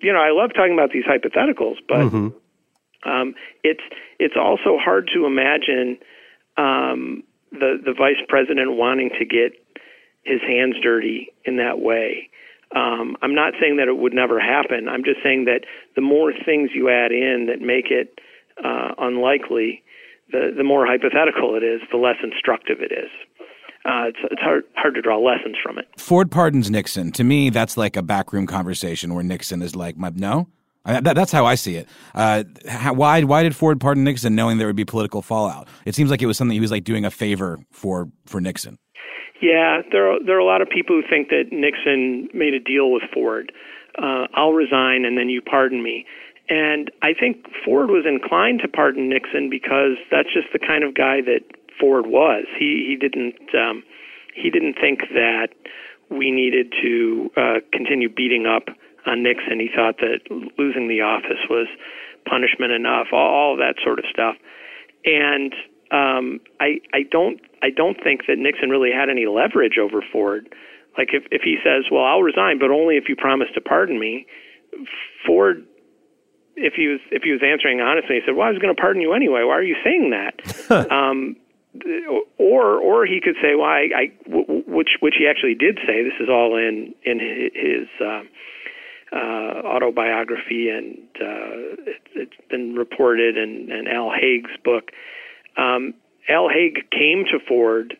[0.00, 3.08] you know, I love talking about these hypotheticals, but mm-hmm.
[3.08, 3.82] um, it's
[4.18, 5.98] it's also hard to imagine
[6.56, 7.22] um,
[7.52, 9.52] the the vice president wanting to get
[10.24, 12.30] his hands dirty in that way.
[12.74, 14.88] Um, I'm not saying that it would never happen.
[14.88, 15.62] I'm just saying that
[15.96, 18.18] the more things you add in that make it
[18.62, 19.82] uh, unlikely,
[20.30, 23.10] the the more hypothetical it is, the less instructive it is.
[23.84, 25.86] Uh, it's, it's hard hard to draw lessons from it.
[25.96, 27.12] Ford pardons Nixon.
[27.12, 30.48] To me, that's like a backroom conversation where Nixon is like, "No."
[30.82, 31.88] I, that, that's how I see it.
[32.14, 35.68] Uh, how, why why did Ford pardon Nixon, knowing there would be political fallout?
[35.84, 38.78] It seems like it was something he was like doing a favor for for Nixon.
[39.42, 42.60] Yeah, there are, there are a lot of people who think that Nixon made a
[42.60, 43.52] deal with Ford.
[43.98, 46.04] Uh, I'll resign and then you pardon me.
[46.48, 50.94] And I think Ford was inclined to pardon Nixon because that's just the kind of
[50.94, 51.40] guy that
[51.80, 52.44] Ford was.
[52.58, 53.82] He he didn't um,
[54.34, 55.48] he didn't think that
[56.10, 58.68] we needed to uh, continue beating up
[59.06, 59.60] on Nixon.
[59.60, 60.20] He thought that
[60.58, 61.68] losing the office was
[62.28, 63.08] punishment enough.
[63.12, 64.36] All, all that sort of stuff.
[65.04, 65.54] And
[65.90, 70.48] um, I I don't I don't think that Nixon really had any leverage over Ford.
[70.98, 73.98] Like if if he says, "Well, I'll resign, but only if you promise to pardon
[73.98, 74.26] me,"
[75.26, 75.64] Ford
[76.56, 78.80] if he was if he was answering honestly, he said, "Well, I was going to
[78.80, 79.42] pardon you anyway.
[79.44, 81.36] Why are you saying that?" um,
[82.38, 86.02] or or he could say, "Well, I, which which he actually did say.
[86.02, 88.22] This is all in in his uh,
[89.12, 94.90] uh, autobiography, and uh, it, it's been reported in, in Al Haig's book.
[95.56, 95.94] Um,
[96.28, 97.96] Al Haig came to Ford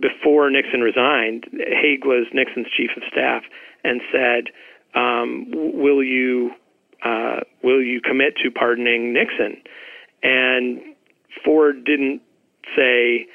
[0.00, 1.46] before Nixon resigned.
[1.52, 3.42] Haig was Nixon's chief of staff,
[3.84, 4.44] and said,
[4.94, 6.52] um, "Will you?"
[7.04, 9.60] uh, will you commit to pardoning Nixon?
[10.22, 10.80] And
[11.44, 12.22] Ford didn't
[12.76, 13.26] say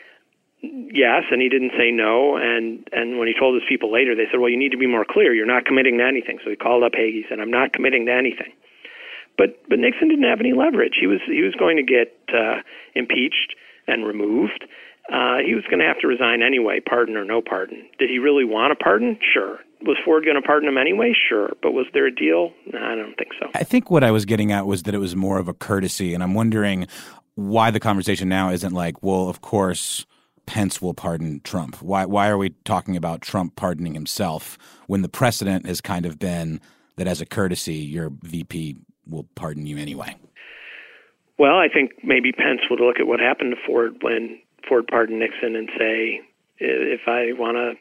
[0.61, 2.37] yes, and he didn't say no.
[2.37, 4.87] And and when he told his people later, they said, "Well, you need to be
[4.87, 5.33] more clear.
[5.33, 7.13] You're not committing to anything." So he called up Haig.
[7.13, 8.53] He said, "I'm not committing to anything."
[9.37, 10.97] But but Nixon didn't have any leverage.
[10.99, 12.61] He was he was going to get uh,
[12.95, 13.55] impeached
[13.87, 14.65] and removed.
[15.11, 17.87] Uh, he was going to have to resign anyway, pardon or no pardon.
[17.97, 19.17] Did he really want a pardon?
[19.33, 21.13] Sure was Ford going to pardon him anyway?
[21.29, 21.51] Sure.
[21.61, 22.51] But was there a deal?
[22.71, 23.49] No, I don't think so.
[23.53, 26.13] I think what I was getting at was that it was more of a courtesy.
[26.13, 26.87] And I'm wondering
[27.37, 30.05] why the conversation now isn't like, well, of course.
[30.47, 31.81] Pence will pardon Trump.
[31.81, 34.57] Why why are we talking about Trump pardoning himself
[34.87, 36.61] when the precedent has kind of been
[36.95, 40.15] that as a courtesy your VP will pardon you anyway?
[41.37, 45.19] Well, I think maybe Pence would look at what happened to Ford when Ford pardoned
[45.19, 46.21] Nixon and say
[46.59, 47.73] if I want to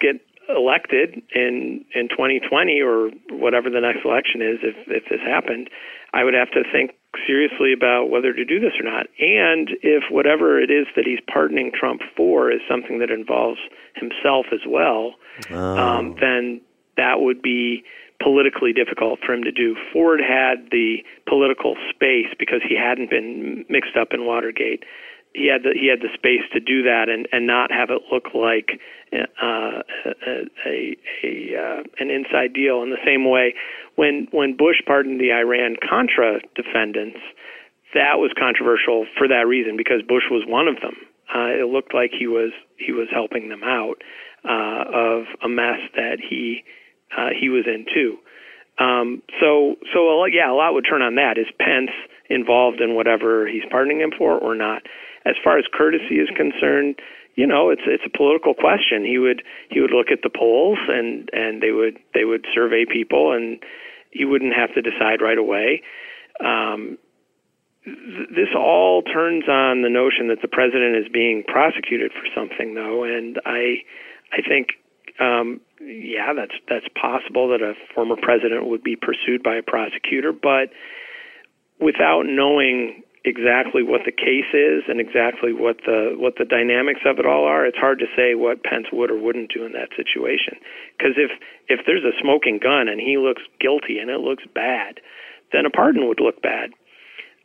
[0.00, 5.70] get elected in in 2020 or whatever the next election is, if if this happened,
[6.12, 6.90] I would have to think
[7.26, 9.06] seriously about whether to do this or not.
[9.18, 13.58] And if whatever it is that he's pardoning Trump for is something that involves
[13.96, 15.14] himself as well,
[15.50, 15.78] oh.
[15.78, 16.60] um, then
[16.96, 17.84] that would be
[18.22, 19.76] politically difficult for him to do.
[19.92, 24.84] Ford had the political space because he hadn't been mixed up in Watergate
[25.32, 28.02] he had the he had the space to do that and and not have it
[28.10, 28.80] look like
[29.12, 32.82] uh, a a, a uh, an inside deal.
[32.82, 33.54] In the same way,
[33.96, 37.20] when when Bush pardoned the Iran Contra defendants,
[37.94, 40.96] that was controversial for that reason because Bush was one of them.
[41.32, 44.02] Uh, it looked like he was he was helping them out
[44.44, 46.64] uh, of a mess that he
[47.16, 48.18] uh, he was in too.
[48.82, 51.38] Um, so so yeah, a lot would turn on that.
[51.38, 51.90] Is Pence
[52.28, 54.82] involved in whatever he's pardoning him for or not?
[55.24, 57.00] As far as courtesy is concerned,
[57.34, 59.04] you know, it's it's a political question.
[59.04, 62.84] He would he would look at the polls and and they would they would survey
[62.90, 63.62] people and
[64.10, 65.82] he wouldn't have to decide right away.
[66.44, 66.98] Um,
[67.84, 73.04] this all turns on the notion that the president is being prosecuted for something, though,
[73.04, 73.82] and I
[74.32, 74.68] I think
[75.18, 80.32] um, yeah, that's that's possible that a former president would be pursued by a prosecutor,
[80.32, 80.70] but
[81.80, 87.18] without knowing exactly what the case is and exactly what the what the dynamics of
[87.18, 89.90] it all are, it's hard to say what Pence would or wouldn't do in that
[89.96, 90.56] situation.
[90.96, 91.30] Because if
[91.68, 95.00] if there's a smoking gun and he looks guilty and it looks bad,
[95.52, 96.70] then a pardon would look bad.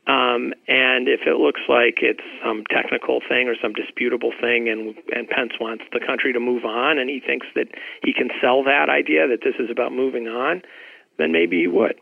[0.08, 4.96] Um, and if it looks like it's some technical thing or some disputable thing, and
[5.12, 7.68] and Pence wants the country to move on, and he thinks that
[8.04, 10.62] he can sell that idea that this is about moving on,
[11.18, 12.00] then maybe he would.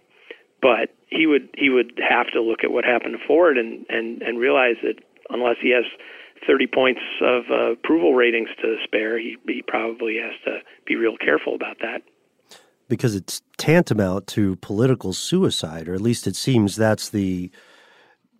[0.61, 4.21] But he would he would have to look at what happened to Ford and and
[4.21, 4.95] and realize that
[5.29, 5.85] unless he has
[6.45, 11.17] 30 points of uh, approval ratings to spare, he he probably has to be real
[11.17, 12.01] careful about that.
[12.89, 17.51] Because it's tantamount to political suicide, or at least it seems that's the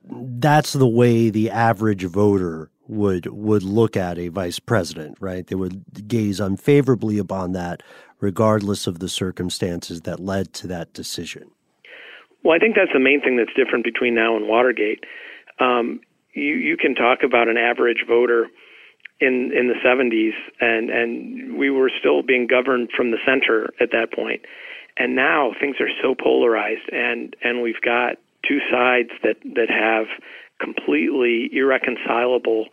[0.06, 5.48] that's the way the average voter would would look at a vice president, right?
[5.48, 7.82] They would gaze unfavorably upon that,
[8.20, 11.52] regardless of the circumstances that led to that decision.
[12.44, 15.04] Well, I think that's the main thing that's different between now and Watergate.
[15.60, 16.02] Um,
[16.34, 18.48] you you can talk about an average voter
[19.20, 23.92] in in the 70s, and and we were still being governed from the center at
[23.92, 24.42] that point.
[24.98, 28.18] and now things are so polarized, and and we've got
[28.48, 30.06] two sides that that have
[30.60, 32.66] completely irreconcilable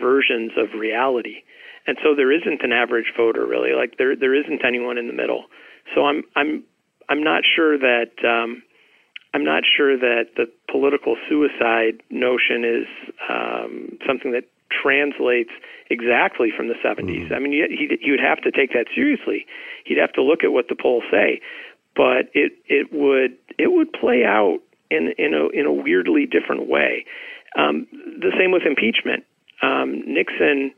[0.00, 1.42] versions of reality.
[1.86, 3.72] And so there isn't an average voter really.
[3.72, 5.44] Like there there isn't anyone in the middle.
[5.94, 6.64] So I'm I'm
[7.08, 8.62] I'm not sure that um,
[9.34, 12.86] I'm not sure that the political suicide notion is
[13.28, 15.50] um, something that translates
[15.90, 17.30] exactly from the 70s.
[17.34, 19.46] I mean, he, he would have to take that seriously.
[19.84, 21.40] He'd have to look at what the polls say,
[21.94, 24.58] but it it would it would play out
[24.90, 27.04] in in a in a weirdly different way.
[27.56, 29.24] Um, the same with impeachment.
[29.62, 30.72] Um, Nixon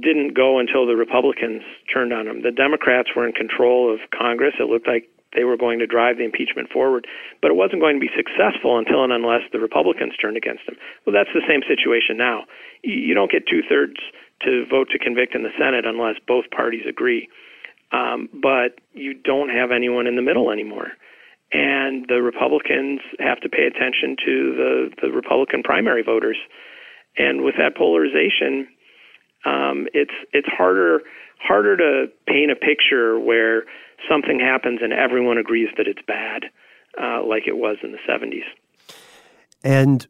[0.00, 1.62] didn't go until the Republicans
[1.92, 2.42] turned on him.
[2.42, 4.54] The Democrats were in control of Congress.
[4.58, 7.06] It looked like they were going to drive the impeachment forward,
[7.42, 10.76] but it wasn't going to be successful until and unless the Republicans turned against him.
[11.04, 12.44] Well, that's the same situation now.
[12.82, 13.98] You don't get two thirds
[14.42, 17.28] to vote to convict in the Senate unless both parties agree.
[17.92, 20.92] Um, but you don't have anyone in the middle anymore.
[21.52, 26.36] And the Republicans have to pay attention to the, the Republican primary voters.
[27.16, 28.66] And with that polarization,
[29.44, 31.02] um, it's it's harder
[31.38, 33.64] harder to paint a picture where
[34.08, 36.44] something happens and everyone agrees that it's bad,
[37.00, 38.44] uh, like it was in the 70s.
[39.62, 40.06] And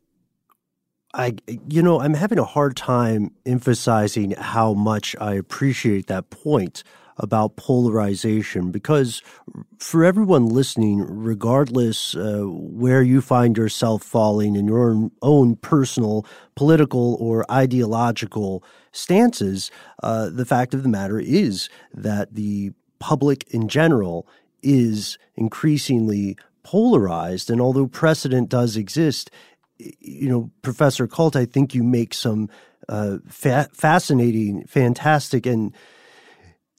[1.14, 1.34] I,
[1.68, 6.82] you know, I'm having a hard time emphasizing how much I appreciate that point
[7.18, 9.22] about polarization because
[9.78, 16.26] for everyone listening, regardless uh, where you find yourself falling in your own personal
[16.56, 19.70] political or ideological stances,
[20.02, 22.72] uh, the fact of the matter is that the
[23.04, 24.26] public in general
[24.62, 27.50] is increasingly polarized.
[27.50, 29.30] And although precedent does exist,
[29.76, 32.48] you know, Professor Kalt, I think you make some
[32.88, 35.74] uh, fa- fascinating, fantastic, and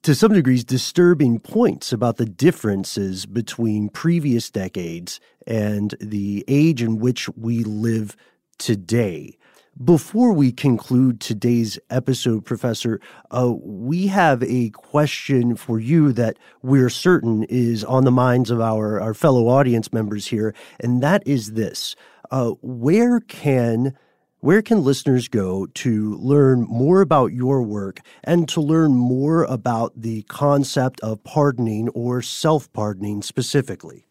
[0.02, 6.98] to some degrees disturbing points about the differences between previous decades and the age in
[6.98, 8.18] which we live
[8.58, 9.38] today.
[9.84, 13.02] Before we conclude today's episode, Professor,
[13.32, 18.62] uh, we have a question for you that we're certain is on the minds of
[18.62, 21.94] our, our fellow audience members here, and that is this.
[22.32, 23.94] Uh, where can
[24.40, 29.92] where can listeners go to learn more about your work and to learn more about
[30.00, 34.06] the concept of pardoning or self pardoning specifically?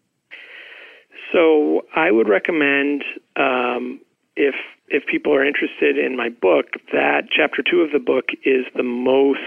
[1.33, 3.03] So, I would recommend
[3.37, 4.01] um,
[4.37, 4.55] if
[4.89, 8.83] if people are interested in my book, that chapter two of the book is the
[8.83, 9.39] most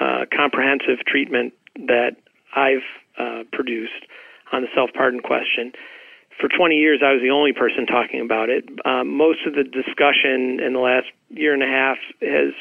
[0.00, 2.16] uh, comprehensive treatment that
[2.54, 2.86] I've
[3.18, 4.06] uh, produced
[4.52, 5.72] on the self pardon question.
[6.40, 8.64] For 20 years, I was the only person talking about it.
[8.84, 12.52] Um, most of the discussion in the last year and a half has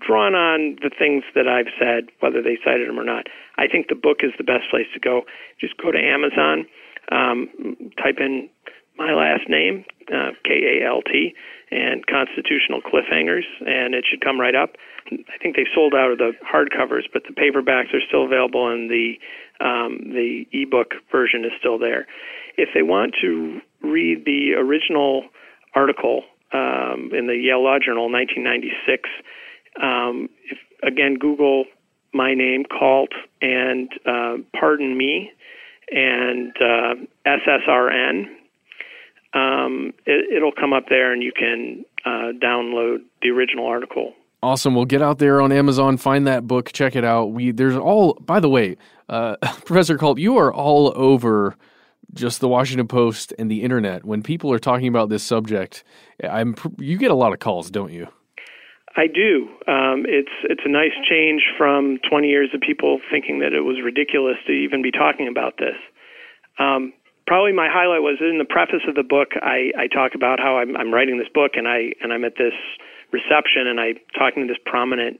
[0.00, 3.26] drawn on the things that I've said, whether they cited them or not.
[3.58, 5.22] I think the book is the best place to go.
[5.60, 6.66] Just go to Amazon,
[7.10, 7.48] um,
[8.02, 8.48] type in
[9.02, 9.84] my last name,
[10.14, 11.34] uh, K A L T,
[11.70, 14.76] and Constitutional Cliffhangers, and it should come right up.
[15.10, 18.88] I think they sold out of the hardcovers, but the paperbacks are still available, and
[18.88, 19.14] the
[19.60, 22.06] um, the ebook version is still there.
[22.56, 25.24] If they want to read the original
[25.74, 26.22] article
[26.52, 29.08] um, in the Yale Law Journal, 1996,
[29.82, 31.64] um, if, again Google
[32.14, 33.08] my name, Kalt,
[33.40, 35.32] and uh, Pardon Me,
[35.90, 36.94] and uh,
[37.26, 38.26] SSRN
[39.34, 44.14] um, it, will come up there and you can uh, download the original article.
[44.42, 44.74] Awesome.
[44.74, 47.26] Well, get out there on Amazon, find that book, check it out.
[47.26, 48.14] We there's all.
[48.14, 48.76] By the way,
[49.08, 51.56] uh, Professor Kalt, you are all over
[52.12, 54.04] just the Washington Post and the internet.
[54.04, 55.84] When people are talking about this subject,
[56.22, 58.08] I'm you get a lot of calls, don't you?
[58.96, 59.48] I do.
[59.66, 63.78] Um, it's it's a nice change from 20 years of people thinking that it was
[63.82, 65.76] ridiculous to even be talking about this.
[66.58, 66.92] Um,
[67.32, 69.28] probably my highlight was in the preface of the book.
[69.40, 72.36] I, I talk about how I'm, I'm writing this book, and I and I'm at
[72.36, 72.52] this
[73.10, 75.18] reception, and I'm talking to this prominent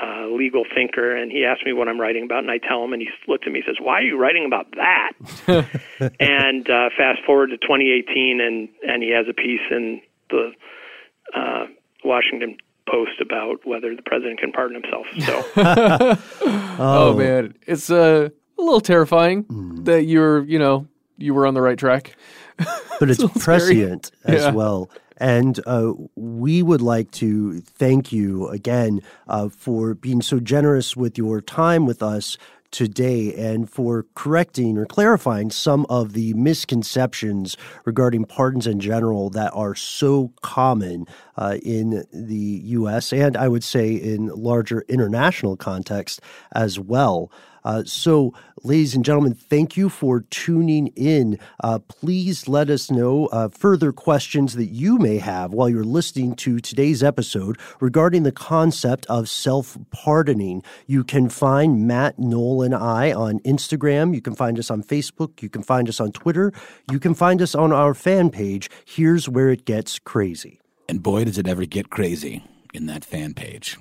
[0.00, 2.92] uh, legal thinker, and he asked me what I'm writing about, and I tell him,
[2.92, 5.12] and he looked at me, and says, "Why are you writing about that?"
[6.20, 10.00] and uh, fast forward to 2018, and and he has a piece in
[10.30, 10.52] the
[11.34, 11.66] uh,
[12.04, 12.56] Washington
[12.88, 15.06] Post about whether the president can pardon himself.
[15.26, 16.76] So, oh.
[16.78, 17.16] oh.
[17.16, 19.84] man, it's uh, a little terrifying mm.
[19.86, 20.86] that you're, you know,
[21.22, 22.16] you were on the right track.
[22.98, 24.50] but it's prescient as yeah.
[24.50, 24.90] well.
[25.18, 31.16] And uh, we would like to thank you again uh, for being so generous with
[31.16, 32.36] your time with us
[32.72, 39.52] today and for correcting or clarifying some of the misconceptions regarding pardons in general that
[39.52, 43.12] are so common uh, in the U.S.
[43.12, 46.20] and I would say in larger international context
[46.52, 47.30] as well.
[47.64, 48.32] Uh, so,
[48.62, 51.38] ladies and gentlemen, thank you for tuning in.
[51.62, 56.34] Uh, please let us know uh, further questions that you may have while you're listening
[56.34, 60.62] to today's episode regarding the concept of self pardoning.
[60.86, 64.14] You can find Matt, Noel, and I on Instagram.
[64.14, 65.42] You can find us on Facebook.
[65.42, 66.52] You can find us on Twitter.
[66.90, 68.70] You can find us on our fan page.
[68.84, 70.60] Here's where it gets crazy.
[70.88, 73.78] And boy, does it ever get crazy in that fan page.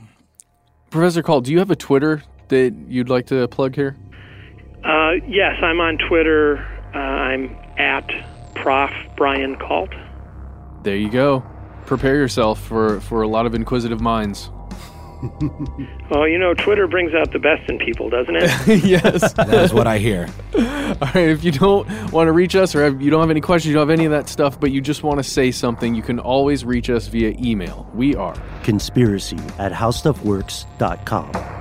[0.90, 3.98] Professor Kalt, do you have a Twitter that you'd like to plug here?
[4.84, 6.60] Uh, yes, I'm on Twitter.
[6.94, 8.10] Uh, I'm at
[8.56, 8.92] Prof.
[9.18, 9.92] Brian Kalt.
[10.84, 11.44] There you go.
[11.86, 14.50] Prepare yourself for, for a lot of inquisitive minds.
[16.10, 18.84] well, you know, Twitter brings out the best in people, doesn't it?
[18.84, 19.34] yes.
[19.36, 20.28] that is what I hear.
[20.56, 21.30] All right.
[21.30, 23.76] If you don't want to reach us or have, you don't have any questions, you
[23.76, 26.20] don't have any of that stuff, but you just want to say something, you can
[26.20, 27.88] always reach us via email.
[27.94, 31.61] We are conspiracy at howstuffworks.com.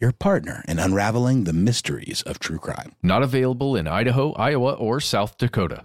[0.00, 2.92] your partner in unraveling the mysteries of true crime.
[3.02, 5.84] Not available in Idaho, Iowa, or South Dakota.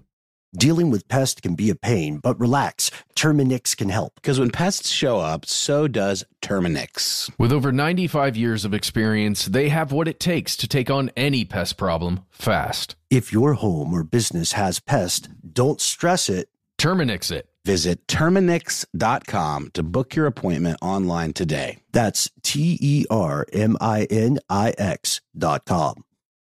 [0.57, 2.91] Dealing with pests can be a pain, but relax.
[3.15, 4.15] Terminix can help.
[4.15, 7.31] Because when pests show up, so does Terminix.
[7.39, 11.45] With over 95 years of experience, they have what it takes to take on any
[11.45, 12.97] pest problem fast.
[13.09, 16.49] If your home or business has pests, don't stress it.
[16.77, 17.47] Terminix it.
[17.65, 21.79] Visit Terminix.com to book your appointment online today.
[21.91, 26.03] That's T E R M I N I X.com.